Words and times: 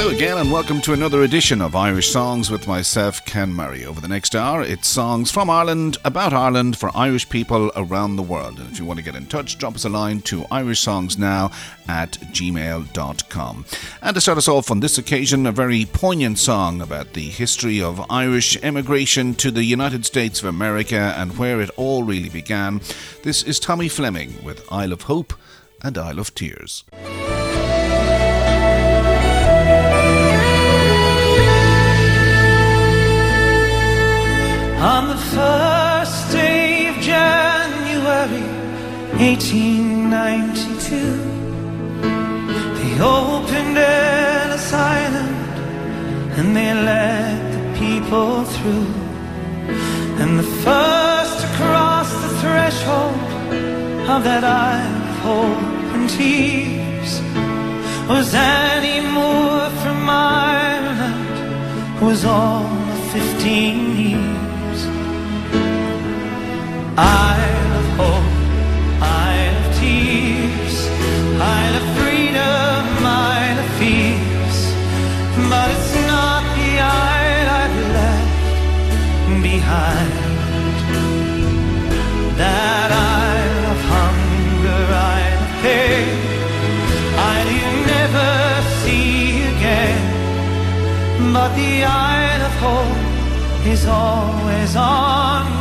Hello 0.00 0.14
again, 0.14 0.38
and 0.38 0.50
welcome 0.50 0.80
to 0.80 0.94
another 0.94 1.24
edition 1.24 1.60
of 1.60 1.76
Irish 1.76 2.08
Songs 2.08 2.50
with 2.50 2.66
myself, 2.66 3.22
Ken 3.26 3.52
Murray. 3.52 3.84
Over 3.84 4.00
the 4.00 4.08
next 4.08 4.34
hour, 4.34 4.62
it's 4.62 4.88
songs 4.88 5.30
from 5.30 5.50
Ireland, 5.50 5.98
about 6.06 6.32
Ireland, 6.32 6.78
for 6.78 6.90
Irish 6.96 7.28
people 7.28 7.70
around 7.76 8.16
the 8.16 8.22
world. 8.22 8.58
And 8.58 8.72
if 8.72 8.78
you 8.78 8.86
want 8.86 8.98
to 8.98 9.04
get 9.04 9.14
in 9.14 9.26
touch, 9.26 9.58
drop 9.58 9.74
us 9.74 9.84
a 9.84 9.90
line 9.90 10.22
to 10.22 10.44
irishsongsnow 10.44 11.52
at 11.86 12.12
gmail.com. 12.12 13.64
And 14.00 14.14
to 14.14 14.20
start 14.22 14.38
us 14.38 14.48
off 14.48 14.70
on 14.70 14.80
this 14.80 14.96
occasion, 14.96 15.44
a 15.44 15.52
very 15.52 15.84
poignant 15.84 16.38
song 16.38 16.80
about 16.80 17.12
the 17.12 17.28
history 17.28 17.82
of 17.82 18.10
Irish 18.10 18.56
emigration 18.62 19.34
to 19.34 19.50
the 19.50 19.64
United 19.64 20.06
States 20.06 20.40
of 20.40 20.48
America 20.48 21.14
and 21.18 21.36
where 21.36 21.60
it 21.60 21.68
all 21.76 22.04
really 22.04 22.30
began. 22.30 22.80
This 23.22 23.42
is 23.42 23.60
Tommy 23.60 23.90
Fleming 23.90 24.42
with 24.42 24.66
Isle 24.72 24.94
of 24.94 25.02
Hope 25.02 25.34
and 25.82 25.98
Isle 25.98 26.20
of 26.20 26.34
Tears. 26.34 26.84
On 34.80 35.08
the 35.08 35.16
first 35.36 36.32
day 36.32 36.86
of 36.88 36.96
January 37.02 38.40
1892 39.20 40.96
They 42.78 42.92
opened 43.02 43.76
Ellis 43.76 44.72
Island 44.72 45.36
And 46.38 46.56
they 46.56 46.72
let 46.72 47.52
the 47.52 47.60
people 47.78 48.44
through. 48.44 48.94
And 50.22 50.38
the 50.38 50.50
first 50.64 51.40
to 51.42 51.46
cross 51.58 52.10
the 52.22 52.30
threshold 52.40 53.20
Of 54.08 54.24
that 54.24 54.44
Isle 54.44 55.08
of 55.10 55.18
Hope 55.28 55.92
and 55.94 56.08
Tears 56.08 57.20
Was 58.08 58.32
Annie 58.32 59.06
Moore 59.06 59.68
from 59.82 60.08
Ireland 60.08 61.36
Who 61.98 62.06
was 62.06 62.24
all 62.24 62.64
of 62.64 63.12
15 63.12 63.98
years 63.98 64.39
Isle 67.00 67.72
of 67.80 67.86
hope, 68.00 68.32
Isle 69.00 69.56
of 69.62 69.68
tears, 69.80 70.76
Isle 71.40 71.76
of 71.80 71.86
freedom, 71.96 72.84
Isle 73.06 73.58
of 73.64 73.70
fears. 73.80 74.58
But 75.48 75.66
it's 75.74 75.94
not 76.12 76.42
the 76.58 76.72
Isle 76.78 77.48
I've 77.60 77.78
left 77.96 79.42
behind. 79.48 80.12
That 82.36 82.90
Isle 82.92 83.64
of 83.72 83.80
hunger, 83.94 84.82
Isle 85.16 85.42
of 85.46 85.52
pain, 85.64 86.08
Isle 87.32 87.50
you 87.60 87.70
never 87.94 88.30
see 88.82 89.40
again. 89.54 90.02
But 91.32 91.50
the 91.56 91.84
Isle 91.84 92.42
of 92.50 92.54
hope 92.66 93.66
is 93.66 93.86
always 93.86 94.76
on 94.76 95.59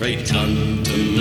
Right 0.00 0.34
on 0.34 0.82
to 0.84 1.14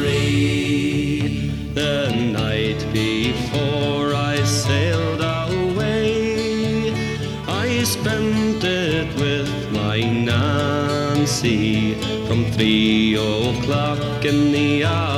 right. 0.00 0.42
The 1.74 2.10
night 2.32 2.86
before 2.92 4.14
I 4.14 4.42
sailed 4.44 5.20
away, 5.20 6.92
I 7.48 7.82
spent 7.84 8.62
it 8.64 9.14
with 9.18 9.50
my 9.72 10.00
Nancy 10.00 11.94
from 12.26 12.44
three 12.52 13.14
o'clock 13.14 14.24
in 14.24 14.52
the 14.52 14.84
afternoon 14.84 15.11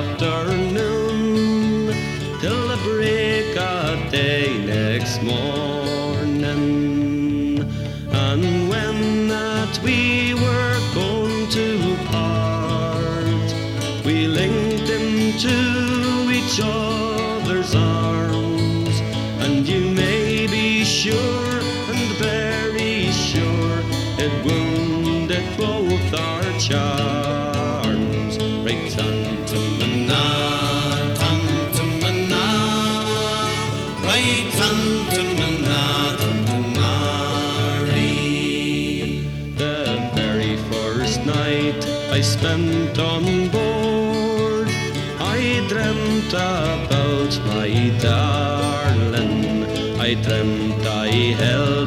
dreamt 46.31 46.87
about 46.87 47.39
my 47.47 47.93
darling, 48.01 49.65
I 49.99 50.15
dreamt 50.15 50.87
I 50.87 51.09
held. 51.43 51.84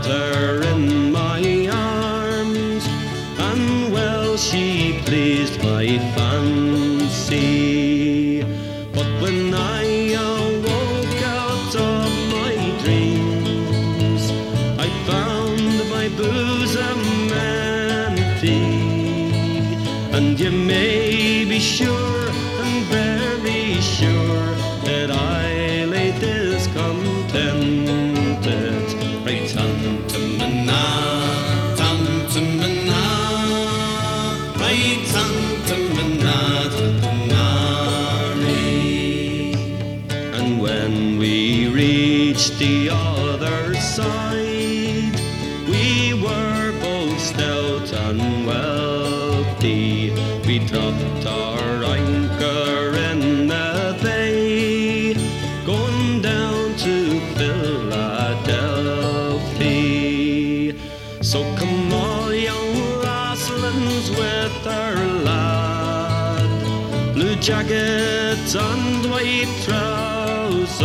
jacket 67.47 68.55
and 68.55 69.09
white 69.09 69.47
trousers. 69.63 70.83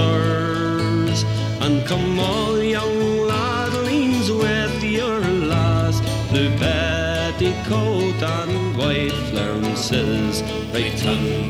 And 1.61 1.85
come 1.89 2.21
all 2.21 2.57
young 2.63 3.27
ladlings 3.27 4.31
with 4.31 4.85
your 4.85 5.19
lass, 5.51 6.01
blue 6.31 6.57
petticoat 6.59 8.23
and 8.23 8.77
white 8.79 9.11
flounces, 9.31 10.43
right 10.73 10.97
to 10.99 11.17
me. 11.17 11.43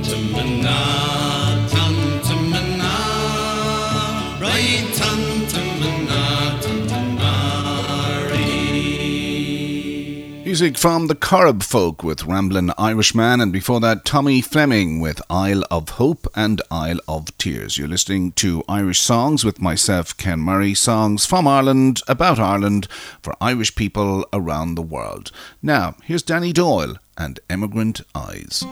Music 10.52 10.76
from 10.76 11.06
the 11.06 11.14
Corrib 11.14 11.62
folk 11.62 12.04
with 12.04 12.24
Ramblin' 12.24 12.74
Irishman, 12.76 13.40
and 13.40 13.50
before 13.50 13.80
that, 13.80 14.04
Tommy 14.04 14.42
Fleming 14.42 15.00
with 15.00 15.22
Isle 15.30 15.64
of 15.70 15.88
Hope 15.88 16.26
and 16.34 16.60
Isle 16.70 16.98
of 17.08 17.34
Tears. 17.38 17.78
You're 17.78 17.88
listening 17.88 18.32
to 18.32 18.62
Irish 18.68 19.00
Songs 19.00 19.46
with 19.46 19.62
myself, 19.62 20.14
Ken 20.18 20.40
Murray, 20.40 20.74
songs 20.74 21.24
from 21.24 21.48
Ireland, 21.48 22.02
about 22.06 22.38
Ireland, 22.38 22.86
for 23.22 23.34
Irish 23.40 23.74
people 23.74 24.26
around 24.30 24.74
the 24.74 24.82
world. 24.82 25.32
Now, 25.62 25.94
here's 26.04 26.22
Danny 26.22 26.52
Doyle 26.52 26.98
and 27.16 27.40
Emigrant 27.48 28.02
Eyes. 28.14 28.62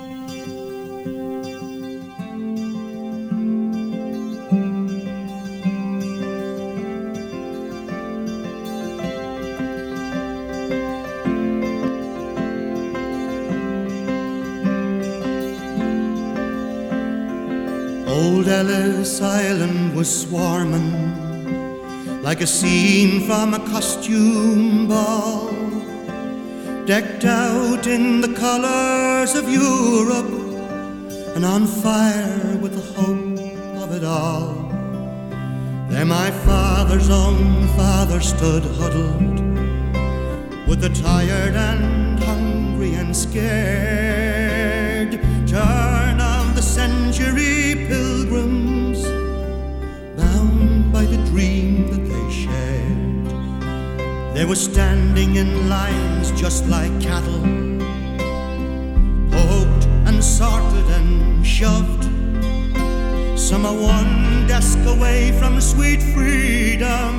Ellis 18.20 19.22
Island 19.22 19.96
was 19.96 20.22
swarming 20.22 20.92
like 22.22 22.42
a 22.42 22.46
scene 22.46 23.26
from 23.26 23.54
a 23.54 23.58
costume 23.60 24.88
ball, 24.88 25.50
decked 26.84 27.24
out 27.24 27.86
in 27.86 28.20
the 28.20 28.34
colors 28.34 29.34
of 29.34 29.48
Europe 29.48 30.30
and 31.34 31.46
on 31.46 31.66
fire 31.66 32.58
with 32.60 32.74
the 32.74 32.86
hope 32.92 33.82
of 33.82 33.96
it 33.96 34.04
all. 34.04 34.54
There, 35.88 36.04
my 36.04 36.30
father's 36.30 37.08
own 37.08 37.68
father 37.68 38.20
stood 38.20 38.64
huddled 38.78 39.40
with 40.68 40.82
the 40.82 40.90
tired 40.90 41.54
and 41.54 42.22
hungry 42.22 42.94
and 42.94 43.16
scared 43.16 44.09
century 46.70 47.74
pilgrims 47.88 49.02
bound 50.16 50.92
by 50.92 51.04
the 51.04 51.16
dream 51.30 51.90
that 51.90 52.04
they 52.10 52.26
shared. 52.30 53.26
They 54.36 54.44
were 54.44 54.60
standing 54.70 55.34
in 55.34 55.68
lines 55.68 56.30
just 56.40 56.68
like 56.68 56.92
cattle, 57.00 57.42
poked 59.32 59.84
and 60.06 60.22
sorted 60.22 60.88
and 60.98 61.44
shoved. 61.44 62.04
Some 63.36 63.66
are 63.66 63.78
one 63.96 64.46
desk 64.46 64.78
away 64.86 65.32
from 65.40 65.60
sweet 65.60 66.00
freedom, 66.14 67.14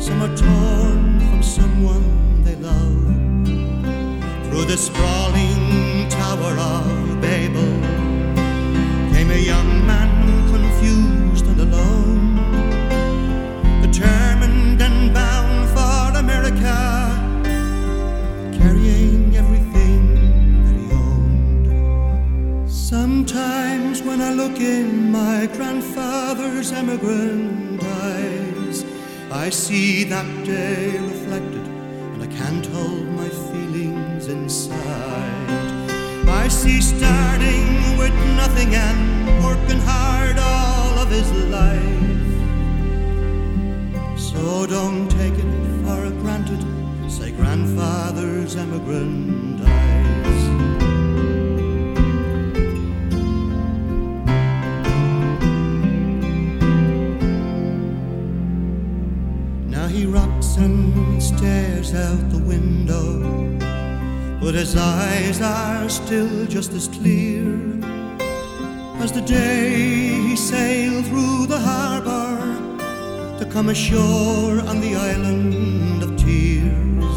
some 0.00 0.22
are 0.22 0.34
torn 0.34 1.20
from 1.28 1.42
someone 1.42 2.42
they 2.42 2.56
love. 2.56 3.04
Through 4.46 4.64
the 4.64 4.78
sprawling 4.78 6.08
tower 6.08 6.54
of 6.56 7.20
Babel 7.20 7.71
a 9.32 9.38
young 9.38 9.86
man 9.86 10.10
confused 10.48 11.46
and 11.46 11.60
alone, 11.60 12.36
determined 13.80 14.80
and 14.82 15.14
bound 15.14 15.68
for 15.74 16.18
America, 16.18 16.76
carrying 18.58 19.34
everything 19.34 20.02
that 20.64 20.76
he 20.80 20.86
owned. 20.92 22.70
Sometimes 22.70 24.02
when 24.02 24.20
I 24.20 24.32
look 24.34 24.60
in 24.60 25.10
my 25.10 25.46
grandfather's 25.56 26.70
emigrant 26.72 27.82
eyes, 27.82 28.84
I 29.30 29.48
see 29.48 30.04
that 30.04 30.28
day 30.44 31.11
see 36.52 36.80
starting 36.80 37.96
with 37.96 38.14
nothing 38.36 38.74
and 38.74 39.42
working 39.42 39.80
hard 39.80 40.36
all 40.38 40.98
of 40.98 41.08
his 41.08 41.30
life. 41.48 41.80
So 44.18 44.66
don't 44.66 45.08
take 45.10 45.32
it 45.32 45.52
for 45.84 46.10
granted, 46.22 46.62
say 47.10 47.32
grandfather's 47.32 48.54
emigrant 48.56 49.60
eyes. 49.62 50.42
Now 59.68 59.86
he 59.88 60.06
rocks 60.06 60.56
and 60.56 61.22
stares 61.22 61.94
out 61.94 62.30
the 62.30 62.38
window, 62.38 62.71
but 64.42 64.54
his 64.56 64.76
eyes 64.76 65.40
are 65.40 65.88
still 65.88 66.46
just 66.46 66.72
as 66.72 66.88
clear 66.88 67.46
as 68.98 69.12
the 69.12 69.20
day 69.20 69.70
he 70.26 70.34
sailed 70.34 71.06
through 71.06 71.46
the 71.46 71.58
harbor 71.58 72.36
to 73.38 73.48
come 73.52 73.68
ashore 73.68 74.58
on 74.70 74.80
the 74.80 74.96
island 74.96 76.02
of 76.02 76.16
tears. 76.16 77.16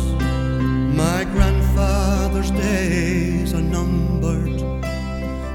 My 0.96 1.24
grandfather's 1.34 2.52
days 2.52 3.56
are 3.56 3.68
numbered, 3.78 4.62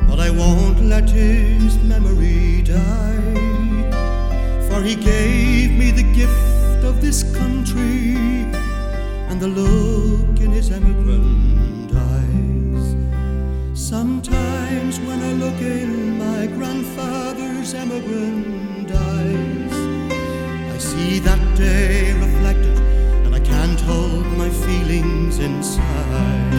but 0.08 0.18
I 0.18 0.30
won't 0.30 0.82
let 0.82 1.08
his 1.08 1.78
memory 1.84 2.62
die. 2.62 3.34
For 4.68 4.82
he 4.82 4.96
gave 4.96 5.70
me 5.70 5.92
the 5.92 6.08
gift 6.20 6.84
of 6.84 7.00
this 7.00 7.22
country 7.36 8.16
and 9.30 9.40
the 9.40 9.46
look 9.46 10.40
in 10.40 10.50
his 10.50 10.72
emigrant 10.72 11.49
when 15.06 15.20
I 15.22 15.32
look 15.32 15.60
in 15.60 16.18
my 16.18 16.46
grandfather's 16.46 17.74
emigrant 17.74 18.90
eyes, 18.90 19.74
I 20.74 20.78
see 20.78 21.18
that 21.20 21.42
day 21.56 22.12
reflected 22.14 22.78
and 23.24 23.34
I 23.34 23.40
can't 23.40 23.80
hold 23.80 24.26
my 24.38 24.50
feelings 24.50 25.38
inside. 25.38 26.54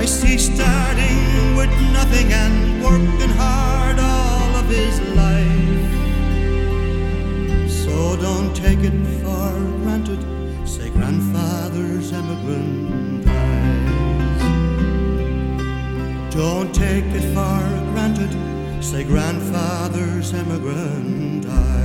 I 0.00 0.04
see 0.04 0.38
starting 0.38 1.56
with 1.56 1.70
nothing 1.92 2.32
and 2.32 2.82
working 2.82 3.34
hard 3.36 3.98
all 3.98 4.56
of 4.56 4.66
his 4.68 5.00
life. 5.22 5.90
So 7.70 8.16
don't 8.16 8.54
take 8.54 8.80
it 8.80 8.98
for 9.20 9.52
granted, 9.82 10.22
say 10.66 10.90
grandfather's 10.90 12.12
emigrant 12.12 13.05
Don't 16.36 16.70
take 16.74 17.06
it 17.06 17.22
for 17.32 17.92
granted, 17.92 18.30
say 18.84 19.04
grandfather's 19.04 20.34
immigrant. 20.34 21.46
eyes. 21.46 21.75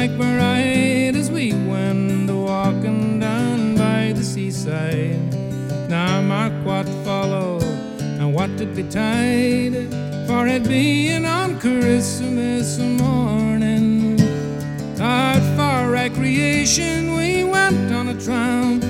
McBride 0.00 1.14
as 1.14 1.30
we 1.30 1.52
went 1.52 2.30
walking 2.30 3.20
down 3.20 3.76
by 3.76 4.12
the 4.14 4.24
seaside. 4.24 5.20
Now 5.90 6.22
mark 6.22 6.54
what 6.64 6.88
followed 7.04 7.62
and 8.00 8.32
what 8.34 8.48
did 8.56 8.74
betide, 8.74 9.74
for 10.26 10.46
it 10.46 10.64
being 10.66 11.26
on 11.26 11.60
Christmas 11.60 12.78
morning. 12.78 14.18
Out 14.98 15.44
for 15.58 15.90
recreation 15.90 17.14
we 17.18 17.44
went 17.44 17.92
on 17.92 18.08
a 18.08 18.18
tramp 18.18 18.82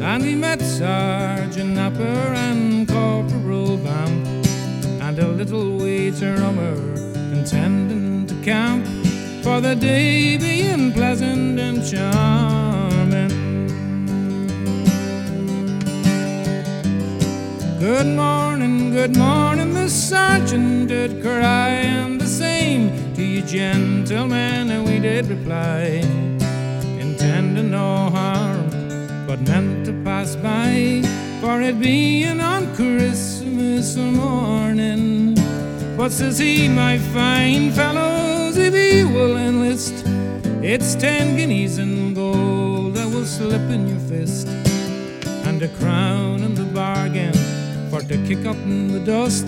And 0.00 0.22
we 0.22 0.34
met 0.34 0.62
Sergeant 0.62 1.74
Napper 1.74 2.24
and 2.46 2.88
Corporal 2.88 3.76
Vamp 3.76 4.26
and 5.02 5.18
a 5.18 5.28
little 5.28 5.76
waiter 5.76 6.36
rummer 6.36 6.76
intending 7.36 8.26
to 8.28 8.34
camp 8.42 8.86
for 9.44 9.60
the 9.60 9.74
day 9.74 10.38
charming. 11.90 13.28
Good 17.78 18.06
morning, 18.06 18.90
good 18.92 19.16
morning, 19.16 19.74
the 19.74 19.88
sergeant 19.90 20.88
did 20.88 21.22
cry, 21.22 21.68
and 21.68 22.18
the 22.20 22.26
same 22.26 23.14
to 23.14 23.22
you 23.22 23.42
gentlemen, 23.42 24.70
and 24.70 24.84
we 24.86 24.98
did 24.98 25.26
reply, 25.26 26.00
intending 26.98 27.70
no 27.70 28.08
harm, 28.08 28.70
but 29.26 29.40
meant 29.42 29.84
to 29.86 29.92
pass 30.04 30.36
by, 30.36 31.02
for 31.42 31.60
it 31.60 31.78
being 31.78 32.40
on 32.40 32.74
Christmas 32.74 33.96
morning. 33.96 35.34
But 35.96 36.10
says 36.10 36.38
he, 36.38 36.68
my 36.68 36.96
fine 36.98 37.70
fellows, 37.70 38.56
if 38.56 38.72
he 38.72 39.04
will 39.04 39.36
enlist, 39.36 39.73
it's 40.66 40.94
ten 40.94 41.36
guineas 41.36 41.76
in 41.78 42.14
gold 42.14 42.94
that 42.94 43.06
will 43.06 43.26
slip 43.26 43.60
in 43.70 43.86
your 43.86 43.98
fist, 44.08 44.48
and 45.46 45.62
a 45.62 45.68
crown 45.76 46.42
in 46.42 46.54
the 46.54 46.64
bargain 46.64 47.34
for 47.90 48.00
to 48.00 48.16
kick 48.26 48.46
up 48.46 48.56
in 48.64 48.90
the 48.90 49.00
dust 49.00 49.46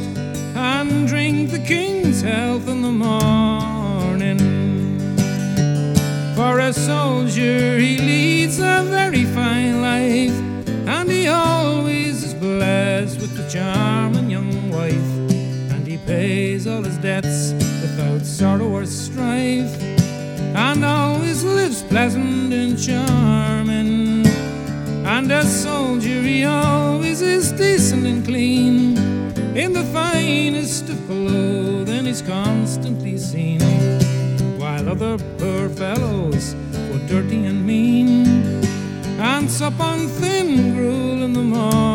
and 0.54 1.08
drink 1.08 1.50
the 1.50 1.58
king's 1.58 2.20
health 2.20 2.68
in 2.68 2.82
the 2.82 2.92
morning. 2.92 4.38
For 6.36 6.60
a 6.60 6.70
soldier, 6.72 7.78
he 7.78 7.96
leads 7.96 8.58
a 8.58 8.84
very 8.84 9.24
fine 9.24 9.80
life, 9.80 10.38
and 10.86 11.10
he 11.10 11.28
always 11.28 12.24
is 12.24 12.34
blessed 12.34 13.22
with 13.22 13.32
a 13.38 13.50
charming 13.50 14.28
young 14.28 14.70
wife, 14.70 15.10
and 15.72 15.86
he 15.86 15.96
pays 15.96 16.66
all 16.66 16.82
his 16.82 16.98
debts 16.98 17.35
charming. 22.76 24.26
And 25.06 25.30
a 25.32 25.44
soldier, 25.44 26.20
he 26.22 26.44
always 26.44 27.22
is 27.22 27.52
decent 27.52 28.06
and 28.06 28.24
clean. 28.24 28.96
In 29.56 29.72
the 29.72 29.84
finest 29.84 30.88
of 30.88 30.98
clothing, 31.06 32.04
he's 32.06 32.22
constantly 32.22 33.16
seen. 33.18 33.60
While 34.58 34.88
other 34.88 35.16
poor 35.38 35.68
fellows 35.68 36.54
go 36.72 36.98
dirty 37.08 37.46
and 37.46 37.66
mean 37.66 38.26
and 39.18 39.50
sup 39.50 39.80
on 39.80 40.08
thin 40.08 40.74
gruel 40.74 41.22
in 41.22 41.32
the 41.32 41.40
morning. 41.40 41.85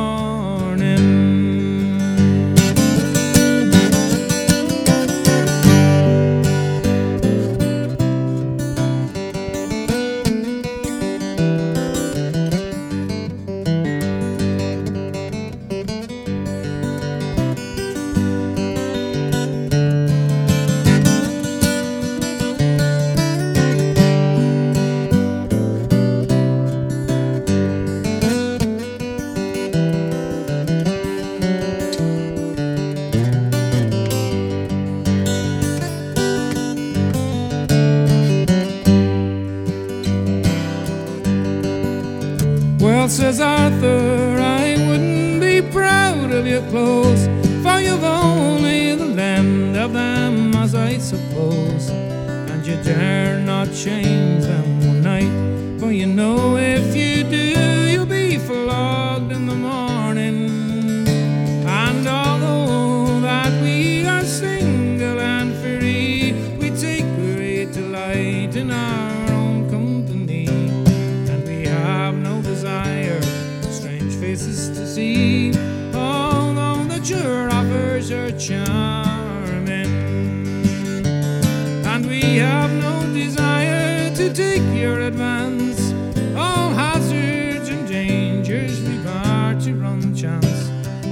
We 82.32 82.38
have 82.38 82.72
no 82.72 83.13
desire 83.13 84.10
to 84.15 84.32
take 84.32 84.63
your 84.74 85.02
advance. 85.02 85.91
All 86.34 86.70
hazards 86.70 87.67
and 87.67 87.86
dangers 87.86 88.82
we 88.88 88.98
bar 89.00 89.56
to 89.56 89.74
run 89.74 90.15
chance, 90.15 90.70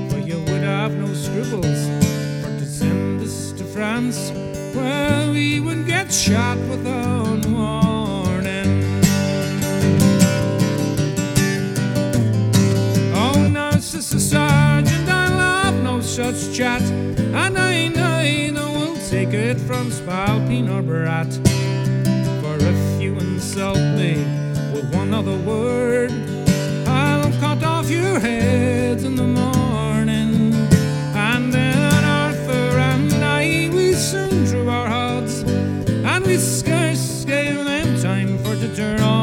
for 0.09 0.19
you 0.19 0.39
would 0.47 0.63
have 0.63 0.93
no 0.95 1.13
scruples 1.13 1.81
for 2.41 2.51
to 2.59 2.65
send 2.65 3.21
us 3.21 3.51
to 3.51 3.65
France, 3.65 4.31
where 4.73 5.29
we 5.31 5.59
would 5.59 5.85
get 5.85 6.09
shot 6.09 6.57
without 6.69 7.45
warning. 7.47 8.71
Oh, 13.13 13.49
Sister 13.81 14.19
Sergeant, 14.19 15.09
I 15.09 15.27
love 15.45 15.83
no 15.83 15.99
such 15.99 16.55
chat, 16.55 16.81
and 16.81 17.57
I 17.57 17.73
take 17.73 18.08
it 19.49 19.59
from 19.59 19.89
Spalpeen 19.89 20.69
or 20.69 20.83
Brat. 20.83 21.31
For 22.41 22.55
if 22.63 23.01
you 23.01 23.15
insult 23.15 23.79
me 23.97 24.13
with 24.71 24.93
one 24.93 25.11
other 25.11 25.37
word, 25.37 26.11
I'll 26.87 27.31
cut 27.39 27.63
off 27.63 27.89
your 27.89 28.19
heads 28.19 29.03
in 29.03 29.15
the 29.15 29.23
morning. 29.23 30.53
And 31.15 31.51
then 31.51 32.03
Arthur 32.03 32.77
and 32.77 33.11
I, 33.23 33.71
we 33.73 33.93
soon 33.93 34.45
drew 34.45 34.69
our 34.69 34.87
odds, 34.87 35.41
and 35.41 36.25
we 36.25 36.37
scarce 36.37 37.25
gave 37.25 37.65
them 37.65 37.99
time 37.99 38.37
for 38.43 38.55
to 38.55 38.75
turn 38.75 38.99
all 39.01 39.18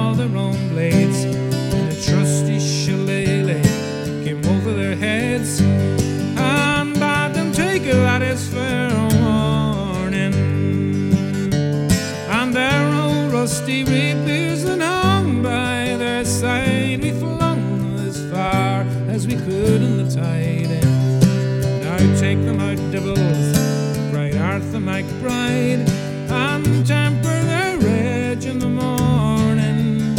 Arthur 24.96 25.12
McBride, 25.12 25.88
and 26.30 26.86
tamper 26.86 27.42
their 27.42 27.78
rage 27.78 28.46
in 28.46 28.58
the 28.58 28.68
morning. 28.68 30.16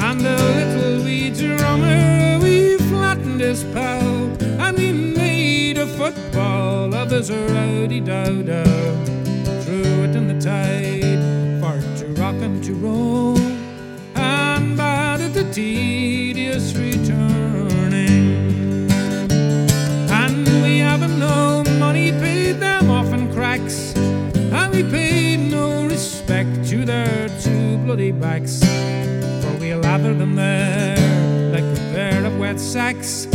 And 0.00 0.20
the 0.20 0.36
little 0.36 1.04
wee 1.04 1.30
drummer, 1.30 2.38
we 2.40 2.78
flattened 2.88 3.40
his 3.40 3.64
pow, 3.64 4.00
and 4.40 4.78
we 4.78 4.92
made 4.92 5.78
a 5.78 5.86
football 5.86 6.94
of 6.94 7.10
his 7.10 7.30
rowdy 7.30 8.00
dow. 8.00 8.64
Threw 9.62 10.04
it 10.04 10.14
in 10.14 10.28
the 10.28 10.40
tide 10.40 11.60
for 11.60 11.80
to 11.98 12.06
rock 12.20 12.36
and 12.36 12.62
to 12.64 12.74
roll, 12.74 13.38
and 14.14 14.76
bade 14.76 15.32
the 15.34 15.40
a 15.40 15.52
we 24.78 24.90
paid 24.90 25.50
no 25.50 25.86
respect 25.86 26.68
to 26.68 26.84
their 26.84 27.28
two 27.42 27.78
bloody 27.78 28.12
backs. 28.12 28.60
For 29.42 29.52
we 29.58 29.74
lather 29.74 30.14
them 30.14 30.36
there 30.36 30.96
like 31.50 31.64
a 31.64 31.80
pair 31.92 32.24
of 32.24 32.38
wet 32.38 32.60
sacks, 32.60 33.26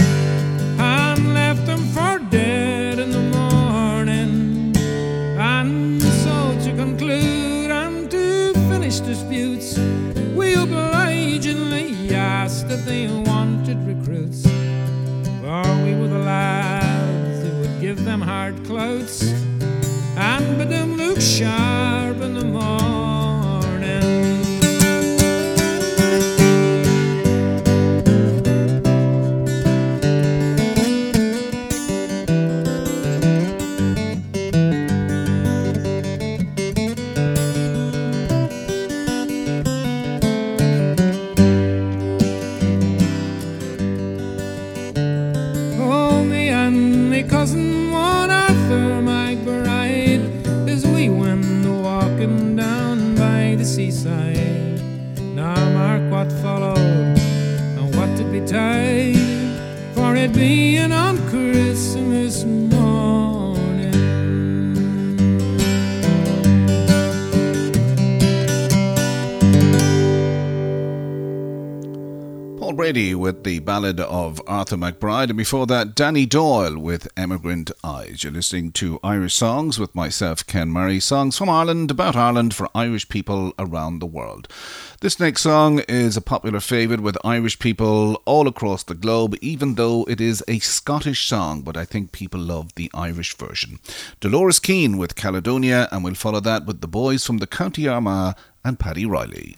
Ballad 73.73 73.99
of 74.01 74.39
Arthur 74.45 74.77
McBride, 74.77 75.29
and 75.29 75.37
before 75.37 75.65
that, 75.65 75.95
Danny 75.95 76.27
Doyle 76.27 76.77
with 76.77 77.07
Emigrant 77.17 77.71
Eyes. 77.83 78.23
You're 78.23 78.31
listening 78.31 78.71
to 78.73 78.99
Irish 79.03 79.33
Songs 79.33 79.79
with 79.79 79.95
myself, 79.95 80.45
Ken 80.45 80.69
Murray. 80.69 80.99
Songs 80.99 81.39
from 81.39 81.49
Ireland, 81.49 81.89
about 81.89 82.15
Ireland, 82.15 82.53
for 82.53 82.69
Irish 82.75 83.09
people 83.09 83.51
around 83.57 83.97
the 83.97 84.05
world. 84.05 84.47
This 85.01 85.19
next 85.19 85.41
song 85.41 85.79
is 85.89 86.15
a 86.15 86.21
popular 86.21 86.59
favourite 86.59 87.01
with 87.01 87.17
Irish 87.23 87.57
people 87.57 88.21
all 88.25 88.47
across 88.47 88.83
the 88.83 88.93
globe, 88.93 89.35
even 89.41 89.73
though 89.73 90.05
it 90.07 90.21
is 90.21 90.43
a 90.47 90.59
Scottish 90.59 91.27
song, 91.27 91.63
but 91.63 91.75
I 91.75 91.83
think 91.83 92.11
people 92.11 92.41
love 92.41 92.75
the 92.75 92.91
Irish 92.93 93.35
version. 93.35 93.79
Dolores 94.19 94.59
Keane 94.59 94.99
with 94.99 95.15
Caledonia, 95.15 95.89
and 95.91 96.03
we'll 96.03 96.13
follow 96.13 96.41
that 96.41 96.67
with 96.67 96.81
the 96.81 96.87
boys 96.87 97.25
from 97.25 97.39
the 97.39 97.47
County 97.47 97.87
Armagh 97.87 98.35
and 98.63 98.77
Paddy 98.77 99.07
Reilly. 99.07 99.57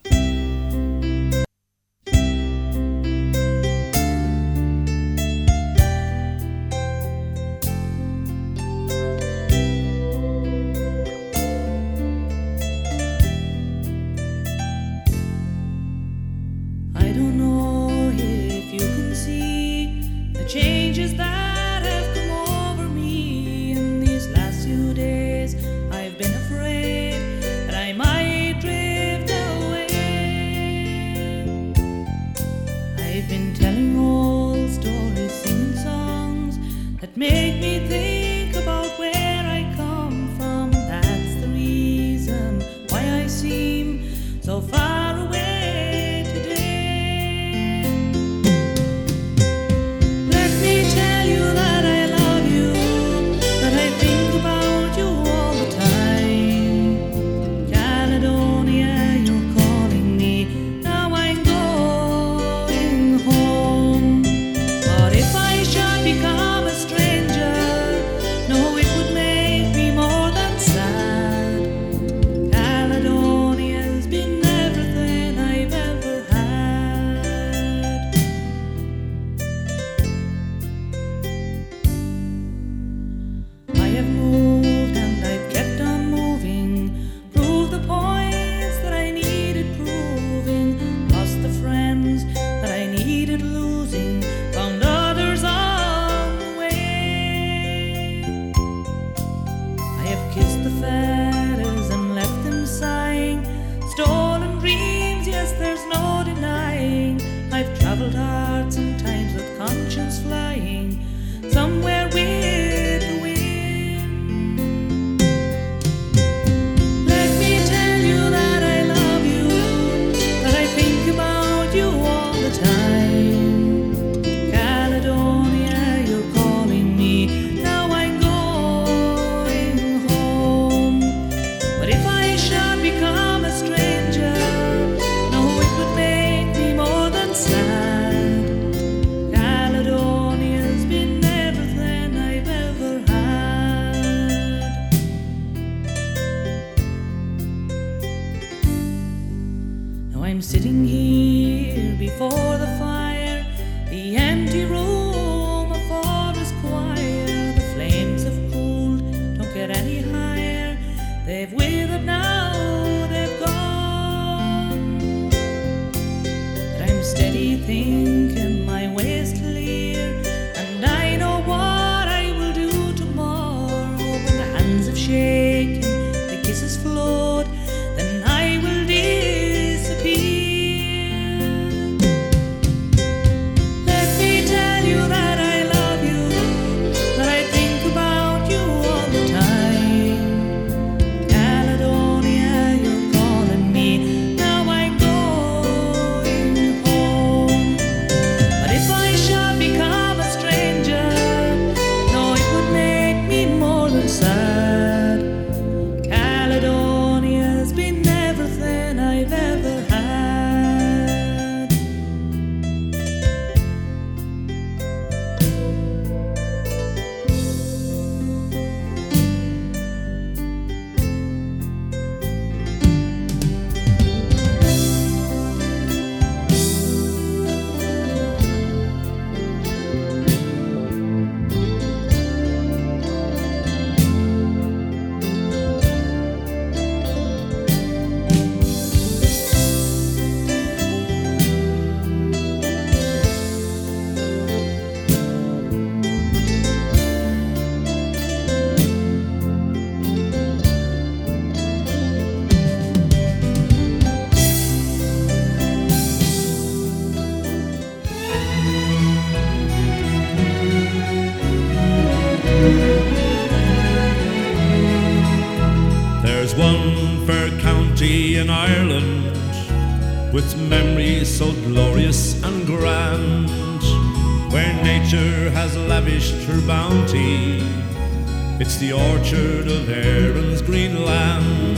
It's 278.58 278.78
the 278.78 278.94
orchard 278.94 279.68
of 279.68 279.90
Erin's 279.90 280.62
green 280.62 281.04
land. 281.04 281.78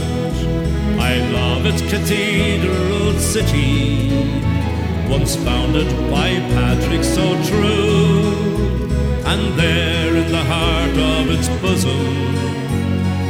I 1.00 1.18
love 1.32 1.66
its 1.66 1.82
cathedral 1.82 3.14
city, 3.18 4.10
once 5.08 5.34
founded 5.34 5.88
by 6.08 6.38
Patrick 6.54 7.02
so 7.02 7.34
true. 7.42 8.86
And 9.26 9.58
there 9.58 10.16
in 10.16 10.30
the 10.30 10.44
heart 10.44 10.96
of 10.96 11.30
its 11.30 11.48
bosom 11.60 12.28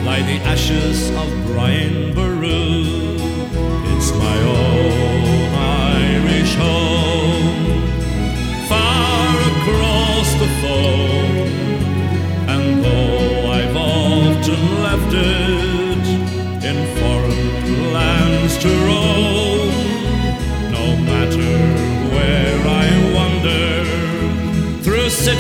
lie 0.05 0.21
the 0.21 0.41
ashes 0.45 1.09
of 1.13 1.29
Brian 1.47 2.15
Boru. 2.15 3.17
It's 3.97 4.13
my 4.13 4.39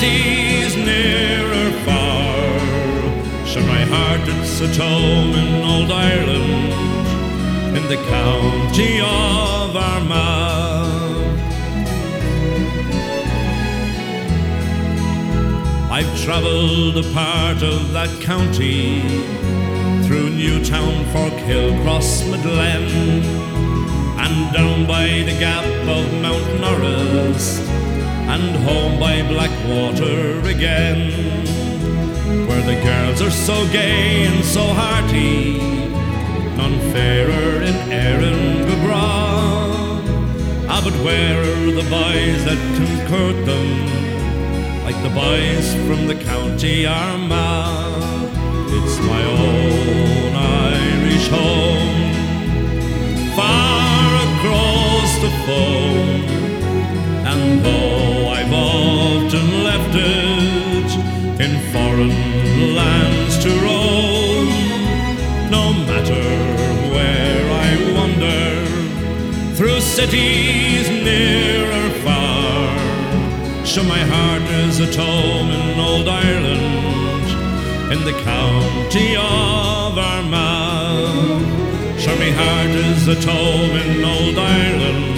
cities 0.00 0.76
near 0.76 1.44
or 1.50 1.72
far, 1.84 3.46
shall 3.46 3.66
my 3.66 3.82
heart 3.92 4.20
its 4.28 4.60
at 4.60 4.76
home 4.76 5.34
in 5.34 5.64
old 5.64 5.90
Ireland, 5.90 7.76
in 7.76 7.84
the 7.88 7.96
county 8.08 9.00
of 9.00 9.74
Armagh. 9.74 10.78
I've 15.90 16.20
travelled 16.22 16.96
a 16.98 17.12
part 17.12 17.62
of 17.62 17.92
that 17.92 18.20
county 18.22 19.00
through 20.06 20.30
Newtown, 20.30 21.06
Forkhill, 21.12 21.70
Crossmaglen, 21.82 23.24
and 24.24 24.52
down 24.54 24.86
by 24.86 25.06
the 25.28 25.36
gap 25.40 25.64
of 25.64 26.04
Mount 26.22 26.60
Norris, 26.60 27.67
and 28.34 28.56
home 28.64 28.98
by 29.00 29.22
Blackwater 29.22 30.40
again, 30.48 31.10
where 32.46 32.62
the 32.62 32.80
girls 32.82 33.20
are 33.22 33.30
so 33.30 33.66
gay 33.72 34.26
and 34.26 34.44
so 34.44 34.62
hearty, 34.62 35.58
none 36.56 36.78
fairer 36.92 37.62
in 37.62 37.76
Erin 37.92 38.66
go 38.68 38.74
bragh. 38.84 40.68
Ah, 40.70 40.80
but 40.84 40.94
where 41.04 41.40
are 41.40 41.72
the 41.80 41.88
boys 41.90 42.44
that 42.44 42.58
can 42.76 43.08
court 43.08 43.46
them? 43.46 43.98
like 44.88 45.02
the 45.02 45.10
boys 45.10 45.74
from 45.86 46.06
the 46.06 46.14
county 46.14 46.86
Armagh. 46.86 48.30
It's 48.76 48.98
my 49.00 49.22
own 49.22 50.34
Irish 50.34 51.28
home, 51.28 52.14
far 53.36 54.08
across 54.28 55.10
the 55.24 55.30
foam. 55.44 56.17
Though 57.62 58.28
I've 58.28 58.52
often 58.52 59.46
left 59.64 59.94
it 59.94 60.90
in 61.44 61.52
foreign 61.72 62.16
lands 62.74 63.34
to 63.44 63.50
roam, 63.66 64.48
no 65.50 65.72
matter 65.90 66.24
where 66.94 67.44
I 67.66 67.68
wander, 67.96 68.48
through 69.56 69.80
cities 69.80 70.88
near 70.88 71.64
or 71.80 71.90
far. 72.04 73.66
So 73.66 73.82
my 73.82 74.02
heart 74.12 74.42
is 74.64 74.80
at 74.80 74.94
home 74.94 75.50
in 75.50 75.78
old 75.78 76.08
Ireland, 76.08 77.26
in 77.92 78.00
the 78.04 78.16
county 78.22 79.16
of 79.16 79.98
Armagh. 79.98 81.42
So 81.98 82.10
my 82.16 82.30
heart 82.40 82.70
is 82.70 83.08
at 83.08 83.24
home 83.24 83.72
in 83.82 84.04
old 84.04 84.38
Ireland, 84.38 85.17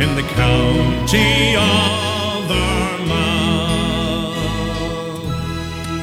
in 0.00 0.14
the 0.14 0.22
county 0.22 1.54
of 1.56 2.50
Armagh. 2.50 3.20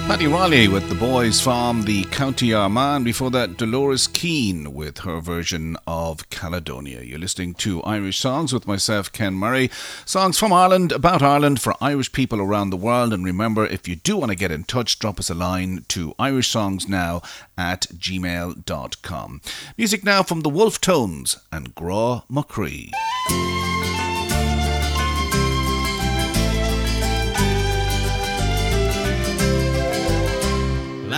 Paddy 0.07 0.27
Reilly 0.27 0.67
with 0.67 0.87
the 0.87 0.93
boys 0.93 1.41
from 1.41 1.81
the 1.81 2.03
County 2.05 2.53
Armagh. 2.53 3.03
Before 3.03 3.31
that, 3.31 3.57
Dolores 3.57 4.05
Keane 4.05 4.75
with 4.75 4.99
her 4.99 5.19
version 5.19 5.77
of 5.87 6.29
Caledonia. 6.29 7.01
You're 7.01 7.17
listening 7.17 7.55
to 7.55 7.81
Irish 7.81 8.19
Songs 8.19 8.53
with 8.53 8.67
myself, 8.67 9.11
Ken 9.11 9.33
Murray. 9.33 9.71
Songs 10.05 10.37
from 10.37 10.53
Ireland, 10.53 10.91
about 10.91 11.23
Ireland, 11.23 11.59
for 11.59 11.73
Irish 11.81 12.11
people 12.11 12.39
around 12.39 12.69
the 12.69 12.77
world. 12.77 13.13
And 13.13 13.25
remember, 13.25 13.65
if 13.65 13.87
you 13.87 13.95
do 13.95 14.17
want 14.17 14.29
to 14.29 14.37
get 14.37 14.51
in 14.51 14.63
touch, 14.63 14.99
drop 14.99 15.19
us 15.19 15.31
a 15.31 15.35
line 15.35 15.85
to 15.87 16.13
irishsongsnow 16.19 17.23
at 17.57 17.87
gmail.com. 17.97 19.41
Music 19.75 20.03
now 20.03 20.21
from 20.21 20.41
the 20.41 20.49
Wolfe 20.49 20.79
Tones 20.79 21.37
and 21.51 21.73
Gra 21.73 22.23
Mo 22.29 22.43
Chroi. 22.43 22.91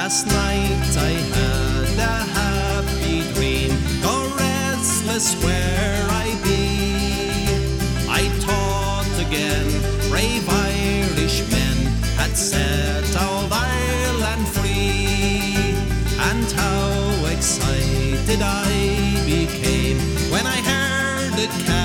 Last 0.10 0.26
night 0.26 0.98
I 0.98 1.12
had 1.38 2.00
a 2.00 2.18
happy 2.34 3.32
dream, 3.36 3.70
go 4.02 4.16
restless 4.40 5.36
where 5.44 6.04
I 6.10 6.34
be. 6.44 7.46
I 8.10 8.24
thought 8.42 9.06
again, 9.28 9.70
brave 10.10 10.50
Irishmen 10.50 11.78
had 12.18 12.36
set 12.36 13.06
old 13.22 13.54
Ireland 13.54 14.48
free, 14.48 15.76
and 16.18 16.52
how 16.54 17.28
excited 17.28 18.42
I 18.42 18.66
became 19.28 20.00
when 20.32 20.48
I 20.48 20.60
heard 20.72 21.34
the 21.34 21.79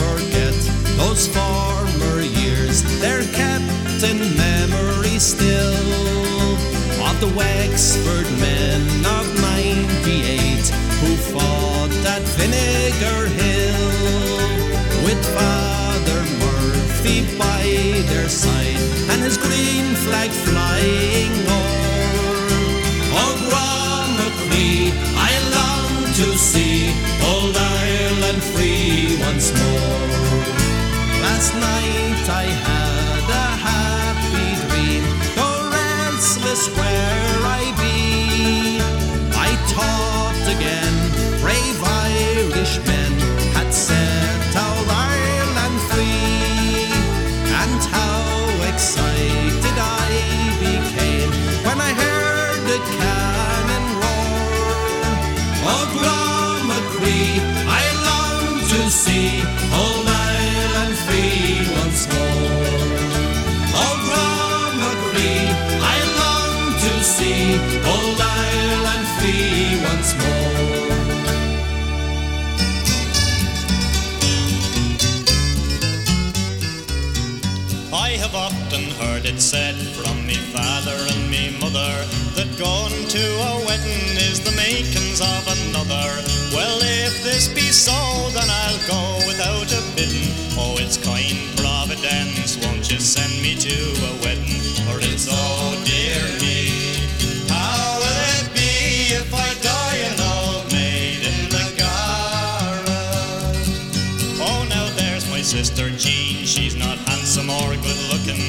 forget 0.00 0.56
those 0.96 1.26
former 1.36 2.20
years. 2.20 2.76
They're 3.00 3.28
kept 3.40 4.02
in 4.10 4.18
memory 4.36 5.18
still 5.18 6.56
of 7.08 7.16
the 7.20 7.32
Wexford 7.36 8.28
men 8.46 8.80
of 9.18 9.24
'98 9.40 10.66
who 11.00 11.10
fought 11.32 11.94
at 12.14 12.22
Vinegar 12.38 13.22
Hill 13.40 14.40
with 15.06 15.20
Father 15.36 16.20
Murphy 16.44 17.18
by 17.38 17.64
their 18.10 18.28
side 18.28 18.82
and 19.10 19.20
his 19.22 19.36
green 19.36 19.86
flag 20.04 20.30
flying 20.30 21.32
o'er. 21.58 22.50
Oh, 23.22 23.34
Gra 23.46 23.68
Mo 24.16 24.26
Chroi, 24.40 24.92
I 25.28 25.32
long 25.56 25.92
to 26.20 26.26
see 26.38 26.92
old 27.30 27.56
Ireland 28.30 28.44
free 28.54 29.18
once 29.26 29.50
more. 29.58 30.06
Last 31.20 31.52
night 31.52 32.28
I 32.28 32.44
had 32.68 33.24
a 33.28 33.48
happy 33.68 34.50
dream, 34.68 35.02
though 35.34 35.68
restless 35.68 36.68
where 36.76 37.38
I 37.58 37.62
be. 37.82 38.78
I 39.34 39.50
thought 39.74 40.42
again, 40.46 40.94
brave 41.40 41.82
Irishmen 41.82 42.99
see 59.06 59.40
old 59.80 60.06
Ireland 60.06 60.94
free 61.06 61.56
once 61.80 62.02
more. 62.12 62.84
Oh, 63.82 63.94
Gra 64.04 64.28
Mo 64.80 64.90
Chroi, 65.00 65.36
I 65.94 65.96
long 66.20 66.56
to 66.84 66.92
see 67.16 67.44
old 67.92 68.20
Ireland 68.44 69.06
free 69.16 69.80
once 69.88 70.10
more. 70.20 70.90
I 78.06 78.10
have 78.22 78.34
often 78.34 78.84
heard 79.00 79.24
it 79.24 79.40
said 79.40 79.76
from 79.96 80.26
me 80.26 80.36
father 80.56 80.98
and 81.12 81.30
me 81.30 81.56
mother 81.58 81.94
that 82.36 82.50
going 82.58 83.08
to 83.16 83.24
a 83.50 83.69
of 85.20 85.44
another. 85.48 86.08
Well, 86.54 86.78
if 86.80 87.22
this 87.22 87.48
be 87.48 87.68
so, 87.72 87.92
then 88.32 88.48
I'll 88.48 88.80
go 88.88 89.26
without 89.26 89.68
a 89.72 89.82
bidding. 89.94 90.32
Oh, 90.56 90.76
it's 90.78 90.96
kind 90.96 91.36
Providence, 91.56 92.56
won't 92.64 92.90
you 92.90 92.98
send 92.98 93.32
me 93.42 93.54
to 93.54 93.76
a 94.08 94.12
wedding? 94.24 94.60
For 94.88 94.98
it's 94.98 95.28
oh 95.30 95.82
dear 95.84 96.24
me, 96.40 96.72
how 97.48 98.00
will 98.00 98.20
it 98.36 98.48
be 98.54 99.12
if 99.12 99.28
I 99.34 99.52
die 99.60 100.00
an 100.08 100.16
old 100.20 100.72
maid 100.72 101.20
in 101.20 101.48
the 101.52 101.64
garret? 101.76 103.60
Oh, 104.40 104.64
now 104.68 104.88
there's 104.96 105.28
my 105.30 105.42
sister 105.42 105.90
Jean. 105.90 106.46
She's 106.46 106.76
not 106.76 106.96
handsome 107.08 107.50
or 107.50 107.76
good 107.76 108.00
looking. 108.08 108.40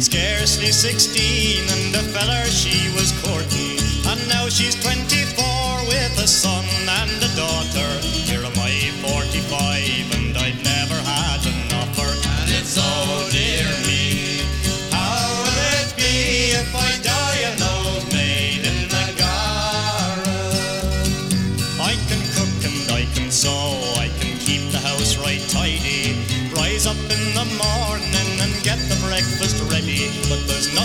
Scarcely 0.00 0.72
16, 0.72 1.68
and 1.68 1.94
the 1.94 2.02
feller 2.12 2.44
she 2.46 2.88
was 2.96 3.12
courting. 3.22 3.78
And 4.08 4.20
now 4.28 4.48
she's 4.48 4.74
24 4.82 5.25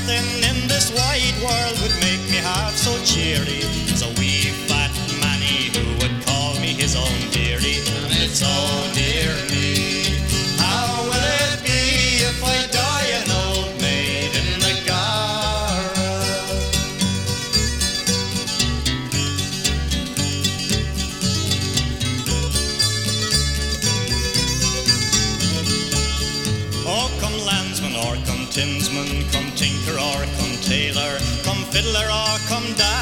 nothing 0.08 0.41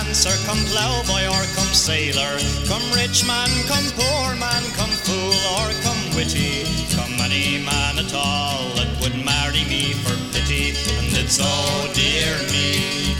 dancer, 0.10 0.46
come 0.48 0.58
ploughboy 0.66 1.24
or 1.28 1.46
come 1.54 1.74
sailor, 1.74 2.40
come 2.66 2.82
rich 2.94 3.26
man, 3.28 3.50
come 3.68 3.86
poor 3.96 4.36
man, 4.36 4.64
come 4.74 4.90
fool 5.06 5.38
or 5.58 5.70
come 5.86 6.02
witty, 6.16 6.66
come 6.96 7.14
any 7.22 7.64
man 7.64 8.00
at 8.00 8.12
all 8.14 8.74
that 8.74 8.90
would 9.02 9.14
marry 9.24 9.64
me 9.70 9.94
for 10.02 10.18
pity. 10.34 10.74
And 10.98 11.14
it's 11.14 11.38
oh 11.40 11.92
dear 11.94 12.34
me, 12.50 13.14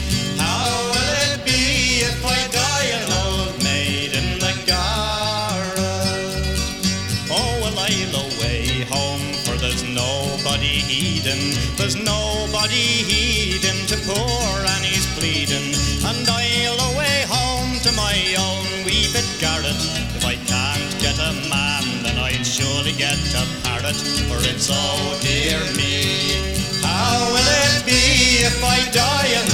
Oh 24.68 25.18
dear 25.22 25.58
me, 25.74 26.36
how 26.82 27.32
will 27.32 27.50
it 27.64 27.86
be 27.86 28.44
if 28.44 28.62
I 28.62 28.90
die 28.92 29.49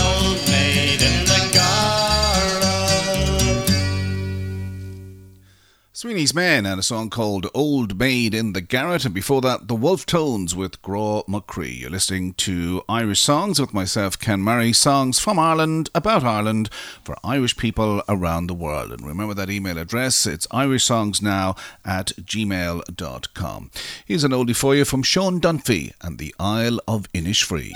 Sweeney's 5.96 6.34
Men 6.34 6.66
and 6.66 6.78
a 6.78 6.82
song 6.82 7.08
called 7.08 7.46
Old 7.54 7.98
Maid 7.98 8.34
in 8.34 8.52
the 8.52 8.60
Garret, 8.60 9.06
and 9.06 9.14
before 9.14 9.40
that, 9.40 9.66
the 9.66 9.74
Wolfe 9.74 10.04
Tones 10.04 10.54
with 10.54 10.82
Gra 10.82 11.22
Mo 11.26 11.40
Chroi. 11.40 11.80
You're 11.80 11.88
listening 11.88 12.34
to 12.34 12.82
Irish 12.86 13.20
Songs 13.20 13.58
with 13.58 13.72
myself, 13.72 14.18
Ken 14.18 14.42
Murray, 14.42 14.74
songs 14.74 15.18
from 15.18 15.38
Ireland, 15.38 15.88
about 15.94 16.22
Ireland, 16.22 16.68
for 17.02 17.16
Irish 17.24 17.56
people 17.56 18.02
around 18.10 18.48
the 18.48 18.52
world. 18.52 18.92
And 18.92 19.06
remember 19.06 19.32
that 19.32 19.48
email 19.48 19.78
address, 19.78 20.26
it's 20.26 20.46
irishsongsnow 20.48 21.56
at 21.82 22.08
gmail.com. 22.08 23.70
Here's 24.04 24.24
an 24.24 24.32
oldie 24.32 24.54
for 24.54 24.74
you 24.74 24.84
from 24.84 25.02
Sean 25.02 25.40
Dunphy 25.40 25.94
and 26.02 26.18
the 26.18 26.34
Isle 26.38 26.78
of 26.86 27.10
Innisfree. 27.14 27.72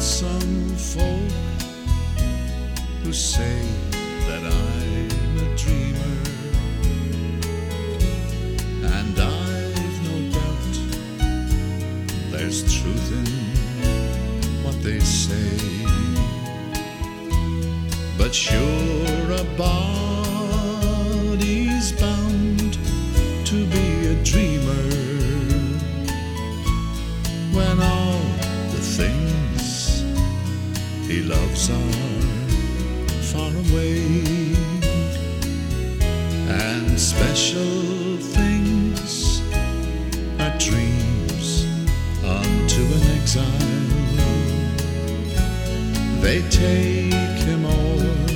Some 0.00 0.76
folk 0.76 1.30
who 3.02 3.12
say 3.12 3.62
that 4.26 4.42
I'm 4.42 5.36
a 5.36 5.56
dreamer, 5.56 6.16
and 8.96 9.18
I've 9.18 10.02
no 10.08 10.16
doubt 10.32 10.74
there's 12.30 12.62
truth 12.80 13.12
in 13.12 13.26
what 14.64 14.82
they 14.82 15.00
say. 15.00 15.58
But 18.16 18.34
sure, 18.34 19.32
a 19.32 19.44
body's 19.58 20.09
he 31.10 31.22
loves 31.22 31.68
are 31.70 31.92
far 33.32 33.50
away. 33.64 34.04
And 36.46 36.98
special 36.98 38.16
things 38.36 39.42
are 40.38 40.56
dreams 40.58 41.66
unto 42.22 42.82
an 42.96 43.04
exile. 43.18 43.90
They 46.20 46.42
take 46.48 47.38
him 47.48 47.64
o'er 47.64 48.26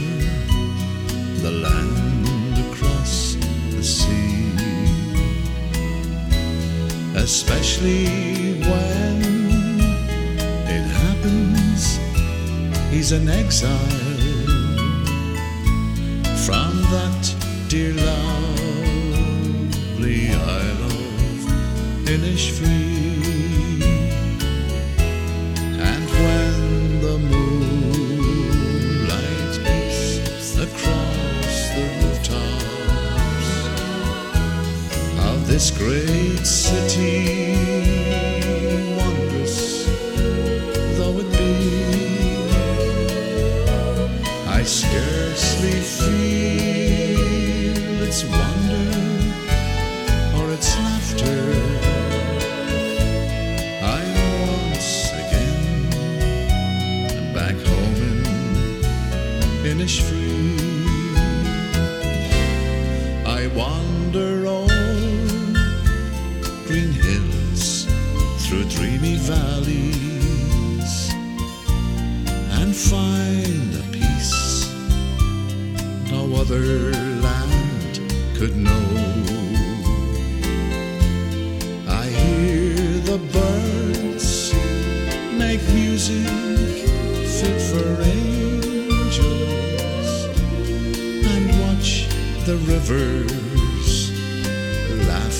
the 1.45 1.53
land 1.67 2.59
across 2.67 3.37
the 3.71 3.85
sea 3.85 4.25
especially 7.17 8.61
when 8.69 9.34
he's 12.95 13.11
an 13.11 13.29
exile 13.29 13.79
from 16.47 16.73
that 16.95 17.23
dear 17.69 17.93
lovely 17.93 19.01
isle 20.31 20.85
of 20.85 21.39
Innisfree 22.07 22.84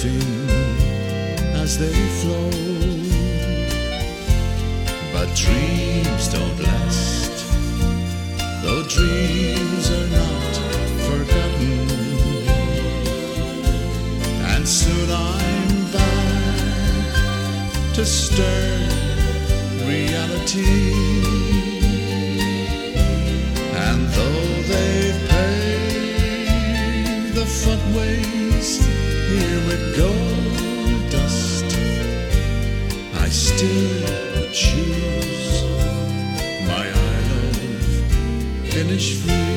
dancing 0.05 0.49
as 1.55 1.79
they 1.79 1.93
flow. 2.21 2.51
But 5.13 5.35
dreams 5.35 6.29
don't 6.29 6.61
last, 6.61 7.47
though 8.63 8.83
dreams 8.85 9.91
are 9.91 10.09
not 10.09 10.57
forgotten. 11.07 11.89
And 14.53 14.69
soon 14.69 15.11
I'm 15.11 15.93
back 15.93 17.15
to 17.95 18.05
stern 18.05 18.89
reality. 19.87 20.93
And 23.87 24.09
though 24.09 24.63
they've 24.71 25.29
paved 25.29 26.65
the 27.35 27.47
footway 27.47 28.44
here 29.31 29.61
with 29.67 29.97
gold 29.97 31.11
dust, 31.11 31.65
I 33.15 33.29
still 33.29 34.51
choose 34.53 35.63
my 36.67 36.87
island, 36.89 37.85
finish 38.73 39.17
free. 39.21 39.54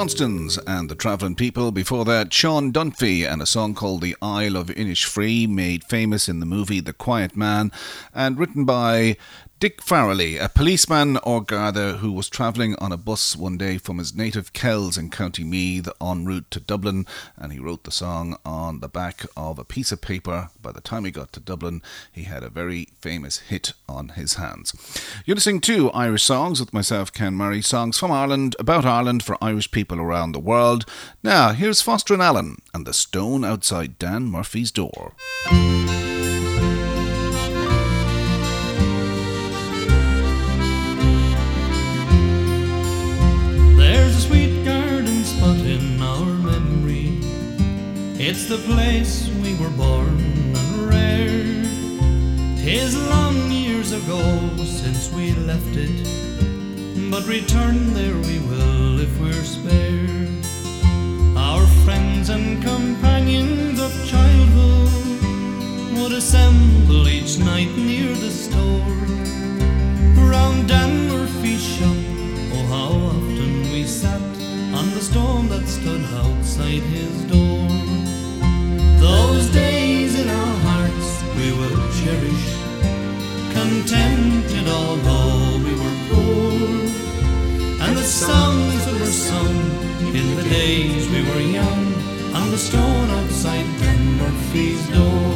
Johnstons 0.00 0.58
and 0.66 0.88
the 0.88 0.94
Travelling 0.94 1.34
People. 1.34 1.72
Before 1.72 2.06
that, 2.06 2.32
Sean 2.32 2.72
Dunphy 2.72 3.30
and 3.30 3.42
a 3.42 3.46
song 3.46 3.74
called 3.74 4.00
The 4.00 4.16
Isle 4.22 4.56
of 4.56 4.68
Innisfree, 4.68 5.46
made 5.46 5.84
famous 5.84 6.26
in 6.26 6.40
the 6.40 6.46
movie 6.46 6.80
The 6.80 6.94
Quiet 6.94 7.36
Man 7.36 7.70
and 8.14 8.38
written 8.38 8.64
by 8.64 9.18
Dick 9.60 9.82
Farrelly, 9.82 10.42
a 10.42 10.48
policeman 10.48 11.18
or 11.18 11.42
Garda 11.42 11.98
who 11.98 12.12
was 12.12 12.30
travelling 12.30 12.74
on 12.76 12.92
a 12.92 12.96
bus 12.96 13.36
one 13.36 13.58
day 13.58 13.76
from 13.76 13.98
his 13.98 14.14
native 14.14 14.54
Kells 14.54 14.96
in 14.96 15.10
County 15.10 15.44
Meath 15.44 15.86
en 16.00 16.24
route 16.24 16.50
to 16.52 16.60
Dublin, 16.60 17.04
and 17.36 17.52
he 17.52 17.58
wrote 17.58 17.84
the 17.84 17.90
song 17.90 18.38
on 18.42 18.80
the 18.80 18.88
back 18.88 19.26
of 19.36 19.58
a 19.58 19.64
piece 19.64 19.92
of 19.92 20.00
paper. 20.00 20.48
By 20.62 20.72
the 20.72 20.80
time 20.80 21.04
he 21.04 21.10
got 21.10 21.34
to 21.34 21.40
Dublin, 21.40 21.82
he 22.10 22.22
had 22.22 22.42
a 22.42 22.48
very 22.48 22.88
famous 23.02 23.40
hit 23.40 23.74
on 23.86 24.08
his 24.08 24.36
hands. 24.36 24.72
You're 25.26 25.34
listening 25.34 25.60
to 25.60 25.90
Irish 25.90 26.22
Songs 26.22 26.58
with 26.58 26.72
myself, 26.72 27.12
Ken 27.12 27.34
Murray, 27.34 27.60
songs 27.60 27.98
from 27.98 28.10
Ireland, 28.10 28.56
about 28.58 28.86
Ireland 28.86 29.22
for 29.22 29.36
Irish 29.44 29.70
people 29.70 30.00
around 30.00 30.32
the 30.32 30.38
world. 30.38 30.86
Now, 31.22 31.52
here's 31.52 31.82
Foster 31.82 32.14
and 32.14 32.22
Allen 32.22 32.62
and 32.72 32.86
the 32.86 32.94
stone 32.94 33.44
outside 33.44 33.98
Dan 33.98 34.24
Murphy's 34.24 34.70
door. 34.70 35.12
It's 48.22 48.44
the 48.44 48.58
place 48.58 49.30
we 49.42 49.54
were 49.54 49.70
born 49.70 50.20
and 50.54 50.90
reared. 50.90 51.64
Tis 52.58 52.94
long 53.08 53.50
years 53.50 53.92
ago 53.92 54.20
since 54.58 55.10
we 55.10 55.32
left 55.32 55.74
it, 55.74 56.04
but 57.10 57.26
return 57.26 57.94
there 57.94 58.18
we 58.28 58.38
will 58.40 59.00
if 59.00 59.18
we're 59.18 59.32
spared. 59.32 60.28
Our 61.34 61.66
friends 61.86 62.28
and 62.28 62.62
companions 62.62 63.80
of 63.80 63.90
childhood 64.06 64.92
would 65.96 66.12
assemble 66.12 67.08
each 67.08 67.38
night 67.38 67.74
near 67.74 68.12
the 68.12 68.30
store. 68.30 69.00
Round 70.28 70.68
Dan 70.68 71.08
Murphy's 71.08 71.64
shop, 71.64 71.96
oh 72.52 72.66
how 72.68 72.92
often 73.16 73.72
we 73.72 73.84
sat 73.84 74.20
on 74.76 74.90
the 74.90 75.00
stone 75.00 75.48
that 75.48 75.66
stood 75.66 76.04
outside 76.20 76.82
his 76.82 77.24
door. 77.24 77.99
Those 79.00 79.48
days 79.48 80.20
in 80.20 80.28
our 80.28 80.56
hearts 80.68 81.24
we 81.34 81.52
will 81.52 81.78
cherish, 82.00 82.46
contented 83.50 84.68
although 84.68 85.56
we 85.64 85.72
were 85.72 85.98
poor. 86.10 86.52
And 87.80 87.96
the 87.96 88.04
songs 88.04 88.84
that 88.84 89.00
were 89.00 89.16
sung 89.30 89.56
in 90.14 90.36
the 90.36 90.46
days 90.50 91.08
we 91.08 91.22
were 91.22 91.40
young 91.40 91.94
on 92.34 92.50
the 92.50 92.58
stone 92.58 93.08
outside 93.08 93.64
Dan 93.80 94.18
Murphy's 94.18 94.86
door. 94.90 95.32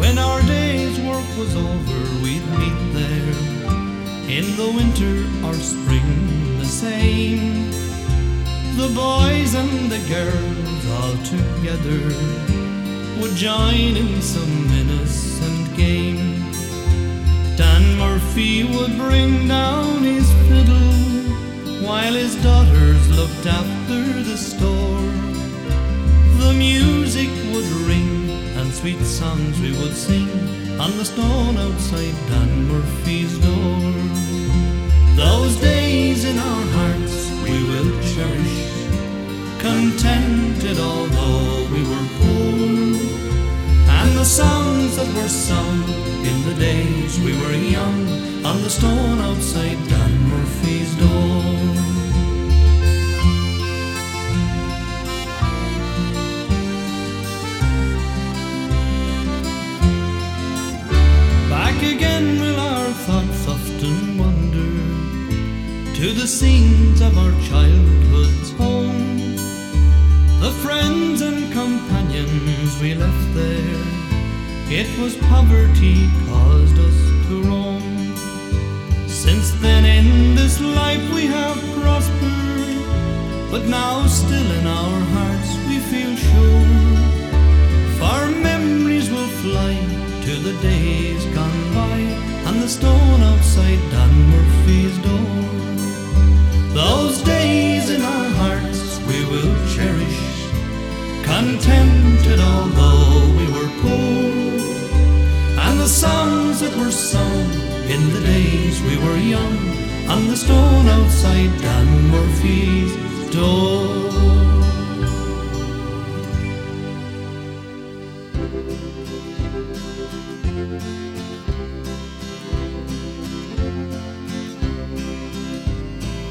When 0.00 0.18
our 0.18 0.42
day's 0.42 0.98
work 0.98 1.28
was 1.38 1.54
over, 1.54 1.98
we'd 2.24 2.46
meet 2.58 2.80
there. 2.92 3.36
In 4.26 4.46
the 4.56 4.72
winter 4.74 5.16
or 5.46 5.54
spring, 5.54 6.58
the 6.58 6.66
same. 6.66 7.70
The 8.76 8.90
boys 8.94 9.54
and 9.54 9.92
the 9.92 10.02
girls 10.08 10.65
all 10.98 11.16
together 11.24 12.00
would 13.20 13.34
join 13.36 13.96
in 13.96 14.22
some 14.22 14.56
innocent 14.80 15.76
game. 15.76 16.42
Dan 17.56 17.84
Murphy 17.98 18.64
would 18.64 18.96
bring 18.96 19.48
down 19.48 20.02
his 20.02 20.30
fiddle 20.48 20.96
while 21.86 22.14
his 22.14 22.34
daughters 22.42 23.02
looked 23.18 23.46
after 23.46 24.00
the 24.22 24.36
store. 24.36 25.10
The 26.42 26.52
music 26.52 27.30
would 27.52 27.70
ring 27.90 28.30
and 28.58 28.72
sweet 28.72 29.00
songs 29.00 29.60
we 29.60 29.72
would 29.78 29.94
sing 29.94 30.28
on 30.78 30.96
the 30.98 31.04
stone 31.04 31.56
outside 31.56 32.16
Dan 32.28 32.68
Murphy's 32.68 33.38
door. 33.38 33.92
Those 35.16 35.56
days 35.60 36.24
in 36.24 36.38
our 36.38 36.64
hearts 36.78 37.30
we 37.44 37.56
will 37.70 37.90
cherish, 38.12 38.75
contented 39.66 40.78
although 40.78 41.66
we 41.74 41.82
were 41.90 42.06
poor. 42.18 42.58
And 43.98 44.10
the 44.20 44.28
songs 44.40 44.90
that 44.96 45.10
were 45.16 45.32
sung 45.48 45.78
in 46.30 46.38
the 46.48 46.56
days 46.68 47.12
we 47.26 47.32
were 47.42 47.56
young 47.78 48.00
on 48.50 48.56
the 48.62 48.70
stone 48.78 49.18
outside 49.28 49.78
Dan 49.90 50.12
Murphy's 50.30 50.92
door. 51.02 51.42
Back 61.50 61.78
again 61.94 62.26
will 62.42 62.60
our 62.70 62.90
thoughts 63.06 63.42
often 63.54 63.96
wander 64.22 64.74
to 65.98 66.06
the 66.20 66.28
scenes 66.38 67.00
of 67.00 67.18
our. 67.18 67.36
The 67.56 68.05
friends 70.76 71.22
and 71.22 71.52
companions 71.52 72.78
we 72.82 72.94
left 72.94 73.28
there, 73.34 73.82
it 74.80 74.88
was 75.00 75.16
poverty 75.32 75.98
caused 76.28 76.78
us 76.88 76.98
to 77.26 77.34
roam. 77.48 77.84
Since 79.08 79.52
then, 79.64 79.84
in 79.98 80.34
this 80.34 80.60
life 80.60 81.04
we 81.14 81.24
have 81.38 81.58
prospered, 81.78 82.76
but 83.52 83.64
now 83.80 84.06
still 84.06 84.50
in 84.58 84.66
our 84.66 85.00
hearts 85.14 85.50
we 85.68 85.76
feel 85.90 86.14
sure. 86.28 86.68
For 87.98 88.20
memories 88.50 89.08
will 89.10 89.32
fly 89.44 89.74
to 90.26 90.32
the 90.46 90.54
days 90.70 91.22
gone 91.36 91.64
by 91.80 91.98
and 92.48 92.56
the 92.62 92.68
stone 92.68 93.20
outside 93.30 93.80
Dan 93.92 94.12
Murphy's 94.32 94.96
door. 95.08 95.36
Those 96.82 97.22
days 97.22 97.88
in 97.88 98.02
our 98.02 98.28
hearts 98.40 98.55
contented 101.56 102.40
although 102.40 103.20
we 103.38 103.46
were 103.54 103.70
poor. 103.80 104.28
And 105.64 105.80
the 105.80 105.88
songs 105.88 106.60
that 106.60 106.74
were 106.76 106.90
sung 106.90 107.48
in 107.94 108.02
the 108.12 108.20
days 108.20 108.82
we 108.82 108.96
were 108.98 109.16
young 109.16 109.56
on 110.08 110.28
the 110.28 110.36
stone 110.36 110.86
outside 110.86 111.52
Dan 111.60 111.88
Murphy's 112.10 112.92
door. 113.30 113.86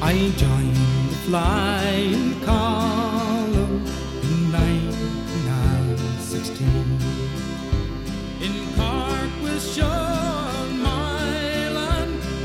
I 0.01 0.13
joined 0.37 0.75
the 1.09 1.17
flying 1.25 2.41
column 2.41 2.64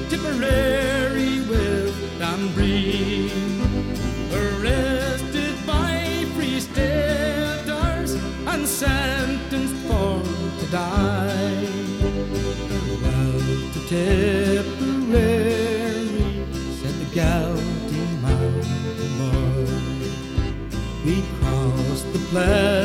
Tipperary 0.08 1.40
with 1.48 1.94
Dan 2.18 2.48
arrested 4.32 5.54
by 5.64 6.26
and 8.48 8.66
sentenced 8.66 9.76
for 9.86 10.22
to 10.58 10.66
die. 10.72 11.68
Well, 13.00 13.40
said 16.80 16.96
the. 17.14 17.60
We 21.04 21.16
crossed 21.38 22.12
the 22.12 22.18
pleasant 22.30 22.79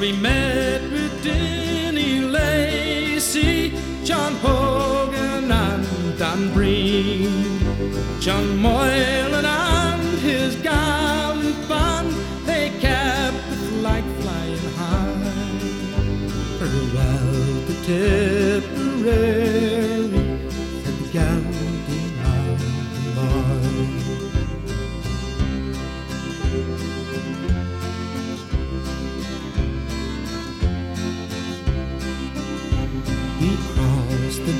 we 0.00 0.12
met 0.12 0.80
with 0.90 1.22
Denny 1.22 2.20
Lacey, 2.20 3.74
John 4.02 4.34
Hogan, 4.36 5.52
and 5.52 6.18
Dan 6.18 6.50
Breen. 6.54 7.60
John 8.18 8.56
Moylan 8.56 9.44
and 9.44 10.18
his 10.20 10.56
gallant 10.56 11.68
band, 11.68 12.14
they 12.46 12.70
kept 12.80 13.36
the 13.50 13.56
flag 13.56 14.04
flying 14.20 14.66
high. 14.78 15.20
Farewell 16.58 17.66
to 17.66 17.74
Tipperary, 17.84 19.39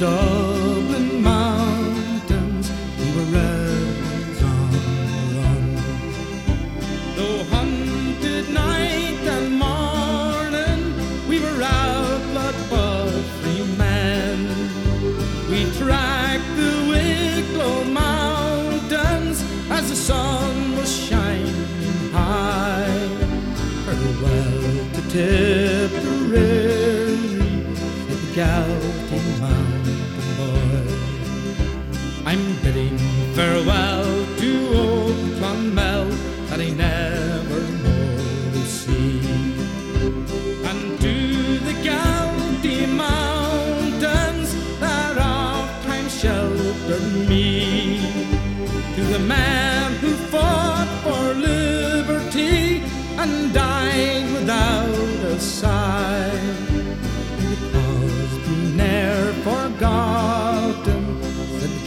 Dublin 0.01 1.23
mountains, 1.23 2.71
we 2.99 3.07
were 3.15 3.29
rebels 3.37 4.43
on 4.43 4.71
the 4.73 4.79
run. 5.37 5.65
Though 7.17 7.45
hunted 7.51 8.49
night 8.49 9.21
and 9.37 9.59
morning, 9.59 10.81
we 11.29 11.37
were 11.39 11.63
out 11.63 12.23
blood 12.33 12.55
but 12.71 13.11
free 13.43 13.65
men. 13.77 14.39
We 15.51 15.71
tracked 15.77 16.51
the 16.57 16.73
Wicklow 16.89 17.85
mountains 17.85 19.45
as 19.69 19.91
the 19.91 19.97
sun 19.97 20.77
was 20.77 20.91
shining 20.91 22.11
high. 22.11 23.07
Farewell 23.85 24.63
to 24.95 25.03
Tipperary, 25.11 26.41
the 28.09 28.17
began. 28.29 28.90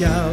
Said 0.04 0.32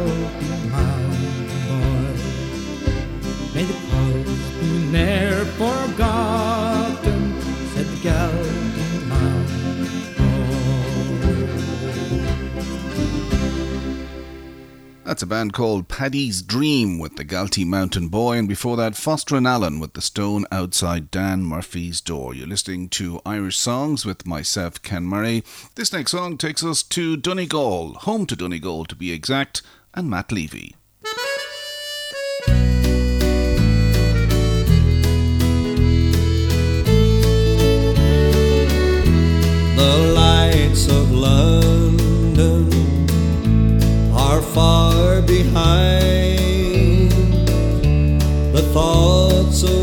That's 15.11 15.23
a 15.23 15.27
band 15.27 15.51
called 15.51 15.89
Paddy's 15.89 16.41
Dream 16.41 16.97
with 16.97 17.17
the 17.17 17.25
Galtee 17.25 17.65
Mountain 17.65 18.07
Boy, 18.07 18.37
and 18.37 18.47
before 18.47 18.77
that, 18.77 18.95
Foster 18.95 19.35
and 19.35 19.45
Allen 19.45 19.81
with 19.81 19.91
The 19.91 19.99
Stone 19.99 20.45
Outside 20.53 21.11
Dan 21.11 21.43
Murphy's 21.43 21.99
Door. 21.99 22.35
You're 22.35 22.47
listening 22.47 22.87
to 22.91 23.19
Irish 23.25 23.57
Songs 23.57 24.05
with 24.05 24.25
myself, 24.25 24.81
Ken 24.81 25.03
Murray. 25.03 25.43
This 25.75 25.91
next 25.91 26.11
song 26.11 26.37
takes 26.37 26.63
us 26.63 26.81
to 26.83 27.17
Donegal, 27.17 27.95
home 27.95 28.25
to 28.25 28.37
Donegal 28.37 28.85
to 28.85 28.95
be 28.95 29.11
exact, 29.11 29.61
and 29.93 30.09
Matt 30.09 30.31
Levy. 30.31 30.77
The 39.75 40.13
lights 40.15 40.87
of 40.87 41.11
London 41.11 41.50
far 44.53 45.21
behind. 45.21 47.11
The 48.53 48.61
thoughts 48.73 49.63
of 49.63 49.80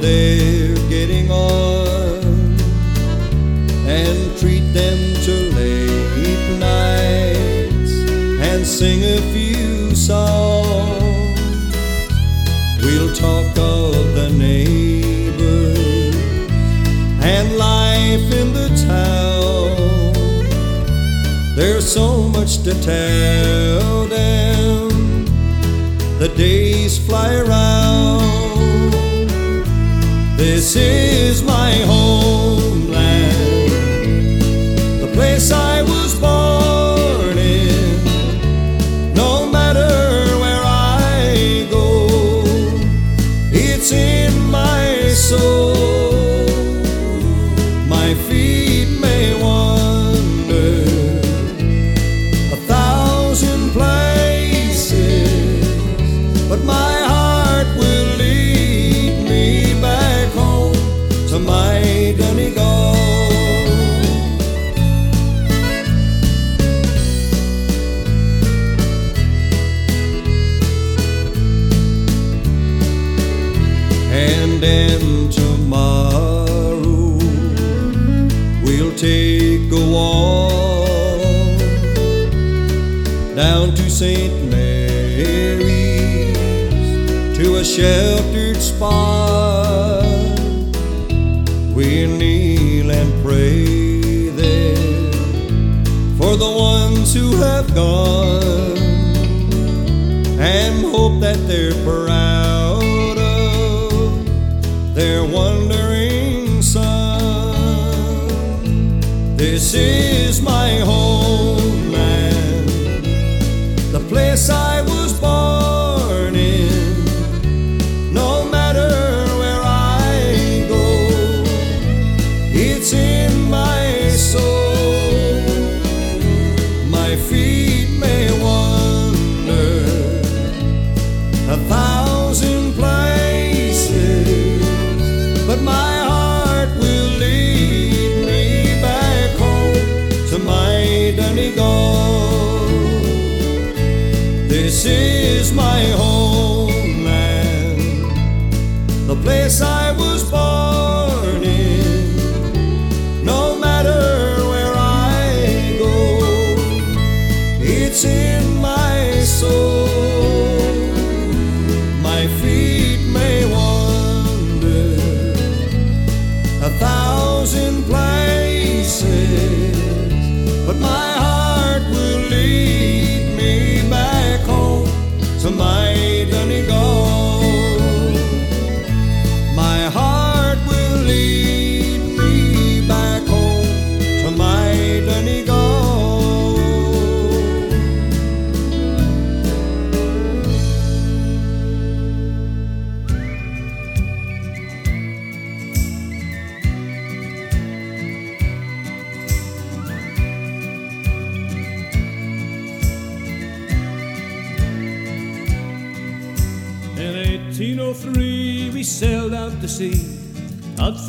they're 0.00 0.74
getting 0.88 1.30
on, 1.30 2.56
and 3.86 4.38
treat 4.38 4.72
them 4.72 4.98
to 5.24 5.32
late 5.56 6.58
nights 6.58 7.92
and 8.40 8.66
sing 8.66 9.02
a 9.04 9.20
few 9.32 9.94
songs. 9.94 11.40
We'll 12.82 13.12
talk 13.14 13.46
of 13.58 14.14
the 14.14 14.30
neighbors 14.36 15.78
and 17.22 17.56
life 17.56 18.32
in 18.32 18.52
the 18.52 18.68
town. 18.86 20.14
There's 21.56 21.90
so 21.90 22.22
much 22.22 22.62
to 22.62 22.72
tell 22.82 24.06
them. 24.06 25.24
The 26.18 26.28
days 26.36 26.98
fly 26.98 27.34
around. 27.34 28.27
This 30.38 30.76
is 30.76 31.42
my 31.42 31.72
homeland, 31.72 32.07
St. 83.98 84.44
Mary's 84.48 86.36
to 87.36 87.56
a 87.56 87.64
sheltered 87.64 88.58
spot. 88.58 90.04
We'll 91.74 92.16
kneel 92.16 92.92
and 92.92 93.24
pray 93.24 94.28
there 94.28 95.12
for 96.16 96.36
the 96.36 96.48
ones 96.48 97.12
who 97.12 97.38
have 97.38 97.74
gone 97.74 98.78
and 100.38 100.84
hope 100.94 101.20
that 101.20 101.38
they're 101.48 101.74
proud 101.82 102.07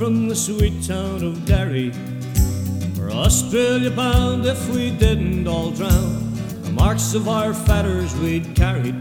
from 0.10 0.28
the 0.28 0.36
sweet 0.36 0.74
town 0.88 1.24
of 1.24 1.46
Derry. 1.46 1.92
For 2.96 3.12
Australia 3.12 3.92
bound 3.92 4.44
if 4.44 4.68
we 4.70 4.90
didn't 4.90 5.48
all 5.48 5.70
drown, 5.70 6.34
the 6.64 6.72
marks 6.72 7.14
of 7.14 7.28
our 7.28 7.54
fetters 7.54 8.16
we'd 8.16 8.56
carried. 8.56 8.96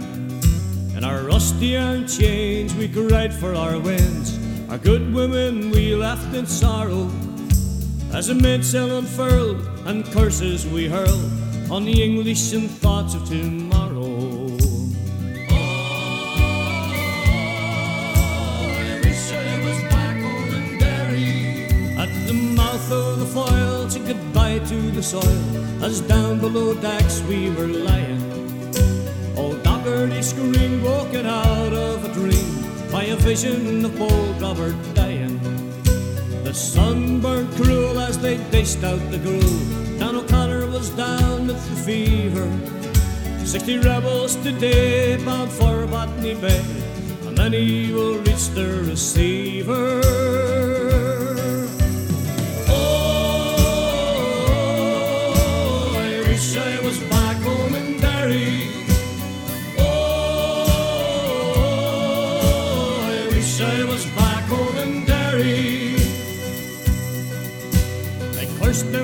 And 0.95 1.07
our 1.07 1.23
rusty 1.23 1.79
iron 1.79 2.07
chains 2.07 2.75
we 2.75 2.89
cried 2.89 3.33
for 3.33 3.55
our 3.55 3.79
winds, 3.79 4.39
our 4.69 4.77
good 4.77 5.15
women 5.15 5.71
we 5.71 5.95
left 5.95 6.35
in 6.35 6.45
sorrow. 6.45 7.11
As 8.13 8.27
the 8.27 8.35
mainsail 8.35 8.99
unfurled 8.99 9.67
and 9.87 10.05
curses 10.13 10.67
we 10.67 10.89
hurled 10.89 11.31
on 11.71 11.87
the 11.87 12.03
English 12.05 12.53
and 12.53 12.71
thoughts 12.71 13.15
of 13.15 13.27
tomorrow. 13.27 14.18
To 24.69 24.91
the 24.91 25.03
soil, 25.03 25.83
as 25.83 26.03
down 26.03 26.39
below 26.39 26.75
decks 26.75 27.23
we 27.23 27.49
were 27.57 27.67
lying. 27.67 28.21
Old 29.35 29.63
Dougherty 29.63 30.21
screamed, 30.21 30.83
woken 30.83 31.25
out 31.25 31.73
of 31.73 32.05
a 32.05 32.13
dream 32.13 32.53
by 32.93 33.05
a 33.05 33.17
vision 33.17 33.83
of 33.87 33.97
bold 33.99 34.43
Robert 34.43 34.77
dying. 34.93 35.41
The 36.45 36.53
sun 36.53 37.21
burned 37.21 37.51
cruel 37.55 37.99
as 37.99 38.19
they 38.19 38.37
dished 38.51 38.85
out 38.85 39.01
the 39.11 39.17
gruel. 39.17 39.59
Dan 39.99 40.17
O'Connor 40.17 40.67
was 40.67 40.91
down 40.91 41.47
with 41.47 41.63
the 41.71 41.77
fever. 41.89 42.49
Sixty 43.47 43.79
rebels 43.79 44.37
today 44.37 45.17
bound 45.25 45.51
for 45.51 45.87
Botany 45.87 46.35
Bay, 46.35 46.63
and 47.25 47.39
many 47.39 47.91
will 47.91 48.19
reach 48.19 48.49
the 48.53 48.85
receiver. 48.85 50.68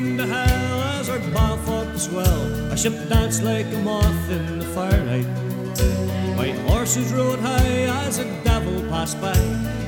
Them 0.04 0.16
to 0.18 0.26
hell 0.26 0.82
as 0.98 1.08
our 1.08 1.18
bow 1.32 1.56
fought 1.56 1.92
the 1.92 1.98
swell. 1.98 2.70
Our 2.70 2.76
ship 2.76 2.94
danced 3.08 3.42
like 3.42 3.66
a 3.66 3.78
moth 3.78 4.30
in 4.30 4.58
the 4.58 4.66
firelight. 4.66 5.26
White 6.36 6.58
horses 6.68 7.12
rode 7.12 7.38
high 7.38 7.86
as 8.06 8.18
a 8.18 8.24
devil 8.42 8.82
passed 8.90 9.20
by, 9.20 9.36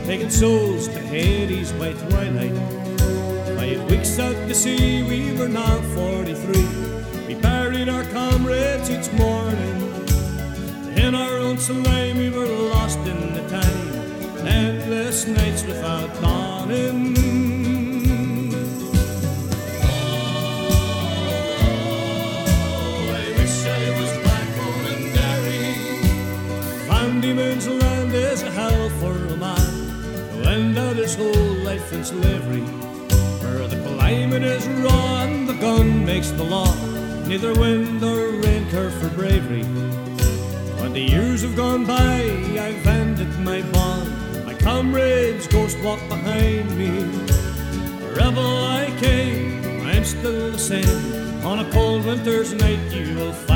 taking 0.05 0.31
souls 0.31 0.89
to 0.89 0.99
Hades' 0.99 1.73
white 1.75 1.99
twilight. 2.09 2.57
Five 3.57 3.91
weeks 3.91 4.19
out 4.19 4.37
to 4.49 4.55
sea, 4.55 5.03
we 5.03 5.37
were 5.39 5.49
now 5.49 5.81
43. 5.95 7.27
We 7.27 7.35
buried 7.35 7.89
our 7.89 8.05
comrades 8.05 8.91
each 8.91 9.13
morning. 9.13 9.77
In 10.97 11.15
our 11.15 11.37
own 11.39 11.59
slime, 11.59 12.19
we 12.19 12.31
were 12.31 12.47
lost 12.47 12.99
in 13.01 13.35
the 13.35 13.45
time. 13.49 14.47
Endless 14.47 15.27
nights 15.27 15.65
without 15.65 16.11
dawning. 16.21 17.46
Diemen's 27.27 27.67
Land 27.67 28.15
is 28.15 28.45
a 28.45 28.51
hell 28.53 28.89
for 29.01 29.11
a 29.11 29.37
man 29.37 29.73
to 30.31 30.49
end 30.49 30.79
out 30.79 30.95
his 30.95 31.17
whole 31.17 31.55
life 31.65 31.93
in 31.93 32.05
slavery. 32.05 32.63
Where 33.43 33.67
the 33.67 33.83
climate 33.83 34.45
is 34.45 34.65
raw 34.69 35.25
and 35.25 35.49
the 35.49 35.55
gun 35.55 36.07
makes 36.07 36.31
the 36.31 36.45
law. 36.45 36.73
Neither 37.27 37.53
wind 37.59 38.01
nor 38.01 38.31
rain 38.45 38.71
care 38.71 38.93
for 38.93 39.09
bravery. 39.09 39.65
Twenty 40.79 41.11
years 41.11 41.43
have 41.43 41.57
gone 41.57 41.85
by, 41.85 42.23
I've 42.67 42.87
ended 42.87 43.37
my 43.41 43.61
bond. 43.73 44.09
My 44.47 44.55
comrades 44.55 45.49
ghost 45.49 45.81
walk 45.83 45.99
behind 46.09 46.79
me. 46.79 46.93
Rebel 48.15 48.57
I 48.83 48.95
came, 49.01 49.85
I'm 49.85 50.05
still 50.05 50.53
the 50.53 50.59
same. 50.61 51.45
On 51.45 51.59
a 51.59 51.69
cold 51.73 52.07
winter's 52.07 52.53
night, 52.55 52.79
you 52.93 53.17
will 53.17 53.33
find 53.33 53.56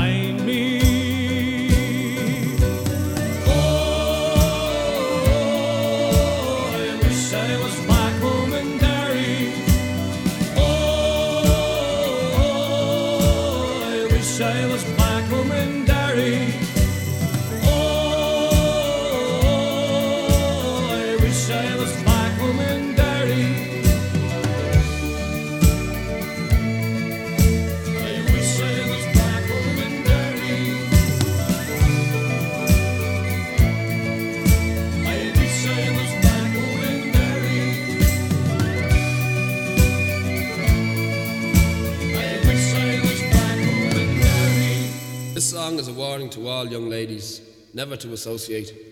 all 46.51 46.67
young 46.67 46.89
ladies 46.89 47.41
never 47.73 47.95
to 47.95 48.11
associate 48.13 48.90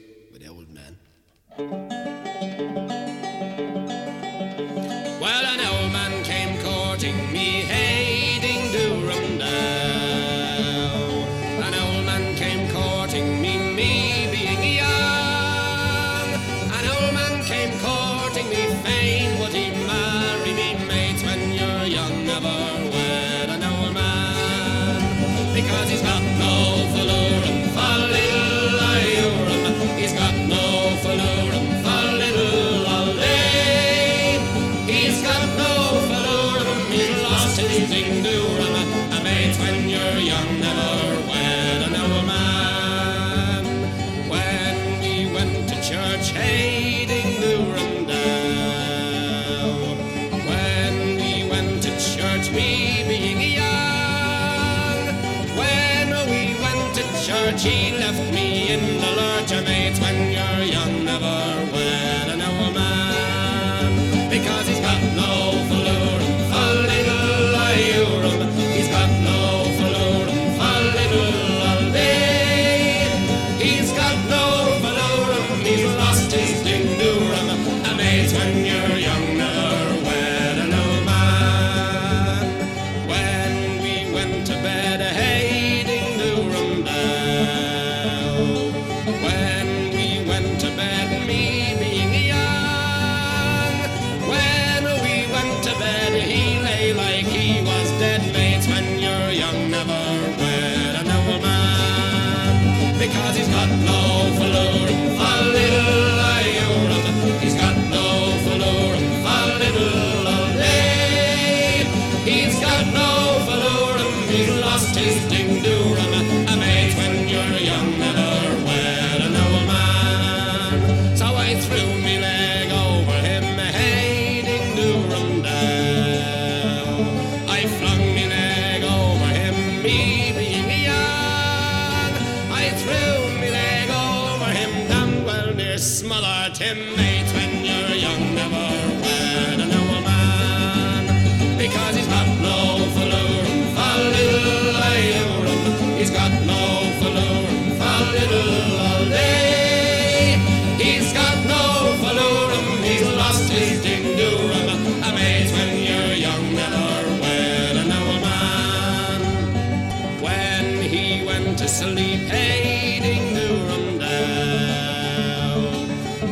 to 161.59 161.67
sleep, 161.67 162.21
hey, 162.29 163.01
ding 163.01 163.35
doorum 163.35 163.99
down. 163.99 165.61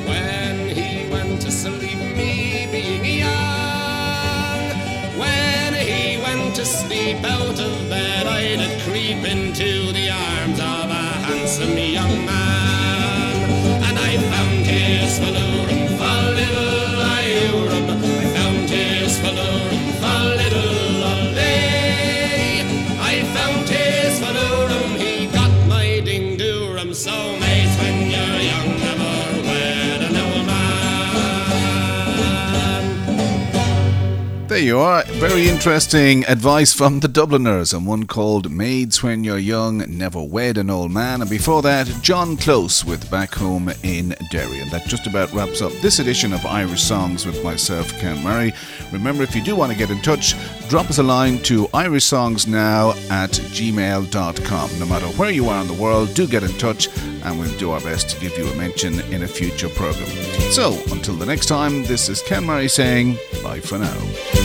When 0.07 0.69
he 0.69 1.09
went 1.11 1.41
to 1.41 1.51
sleep, 1.51 1.97
me 2.15 2.65
being 2.71 3.03
young. 3.03 4.61
When 5.19 5.73
he 5.73 6.21
went 6.23 6.55
to 6.55 6.65
sleep 6.65 7.25
out 7.25 7.59
of 7.59 7.89
bed, 7.89 8.25
I'd 8.25 8.82
creep 8.84 9.25
into 9.30 9.76
you 34.68 34.80
are. 34.80 35.03
Very 35.13 35.47
interesting 35.47 36.26
advice 36.26 36.74
from 36.74 36.99
the 36.99 37.07
Dubliners, 37.07 37.72
and 37.72 37.88
one 37.88 38.05
called 38.05 38.51
Maids 38.51 39.01
When 39.01 39.24
You're 39.24 39.38
Young, 39.38 39.78
Never 39.97 40.22
Wed 40.22 40.57
an 40.57 40.70
Old 40.70 40.91
Man. 40.91 41.22
And 41.22 41.30
before 41.30 41.61
that, 41.61 41.88
John 42.01 42.36
Close 42.36 42.84
with 42.84 43.09
Back 43.09 43.34
Home 43.36 43.72
in 43.84 44.13
Derry. 44.30 44.59
And 44.59 44.70
that 44.72 44.86
just 44.86 45.07
about 45.07 45.32
wraps 45.32 45.61
up 45.61 45.72
this 45.82 45.99
edition 45.99 46.34
of 46.34 46.45
Irish 46.45 46.84
Songs 46.84 47.26
with 47.26 47.41
myself, 47.45 47.89
Ken 47.93 48.22
Murray. 48.22 48.53
Remember, 48.91 49.24
if 49.24 49.36
you 49.38 49.41
do 49.41 49.55
want 49.55 49.72
to 49.72 49.78
get 49.78 49.89
in 49.89 50.01
touch, 50.01 50.36
drop 50.68 50.89
us 50.89 50.97
a 50.97 51.03
line 51.03 51.38
to 51.43 51.68
irishsongsnow 51.68 53.09
at 53.09 53.30
gmail.com. 53.30 54.80
No 54.80 54.86
matter 54.86 55.07
where 55.18 55.32
you 55.32 55.47
are 55.47 55.61
in 55.61 55.68
the 55.68 55.82
world, 55.82 56.13
do 56.13 56.28
get 56.28 56.43
in 56.43 56.51
touch, 56.57 56.89
and 57.24 57.39
we'll 57.39 57.57
do 57.57 57.72
our 57.72 57.82
best 57.82 58.09
to 58.09 58.20
give 58.20 58.38
you 58.38 58.45
a 58.47 58.55
mention 58.55 58.99
in 59.13 59.24
a 59.24 59.28
future 59.28 59.70
program. 59.70 60.09
So, 60.51 60.78
until 60.91 61.15
the 61.15 61.26
next 61.26 61.45
time, 61.45 61.84
this 61.84 62.09
is 62.09 62.22
Ken 62.22 62.45
Murray 62.45 62.68
saying 62.68 63.18
bye 63.41 63.61
for 63.61 63.78
now. 63.78 64.36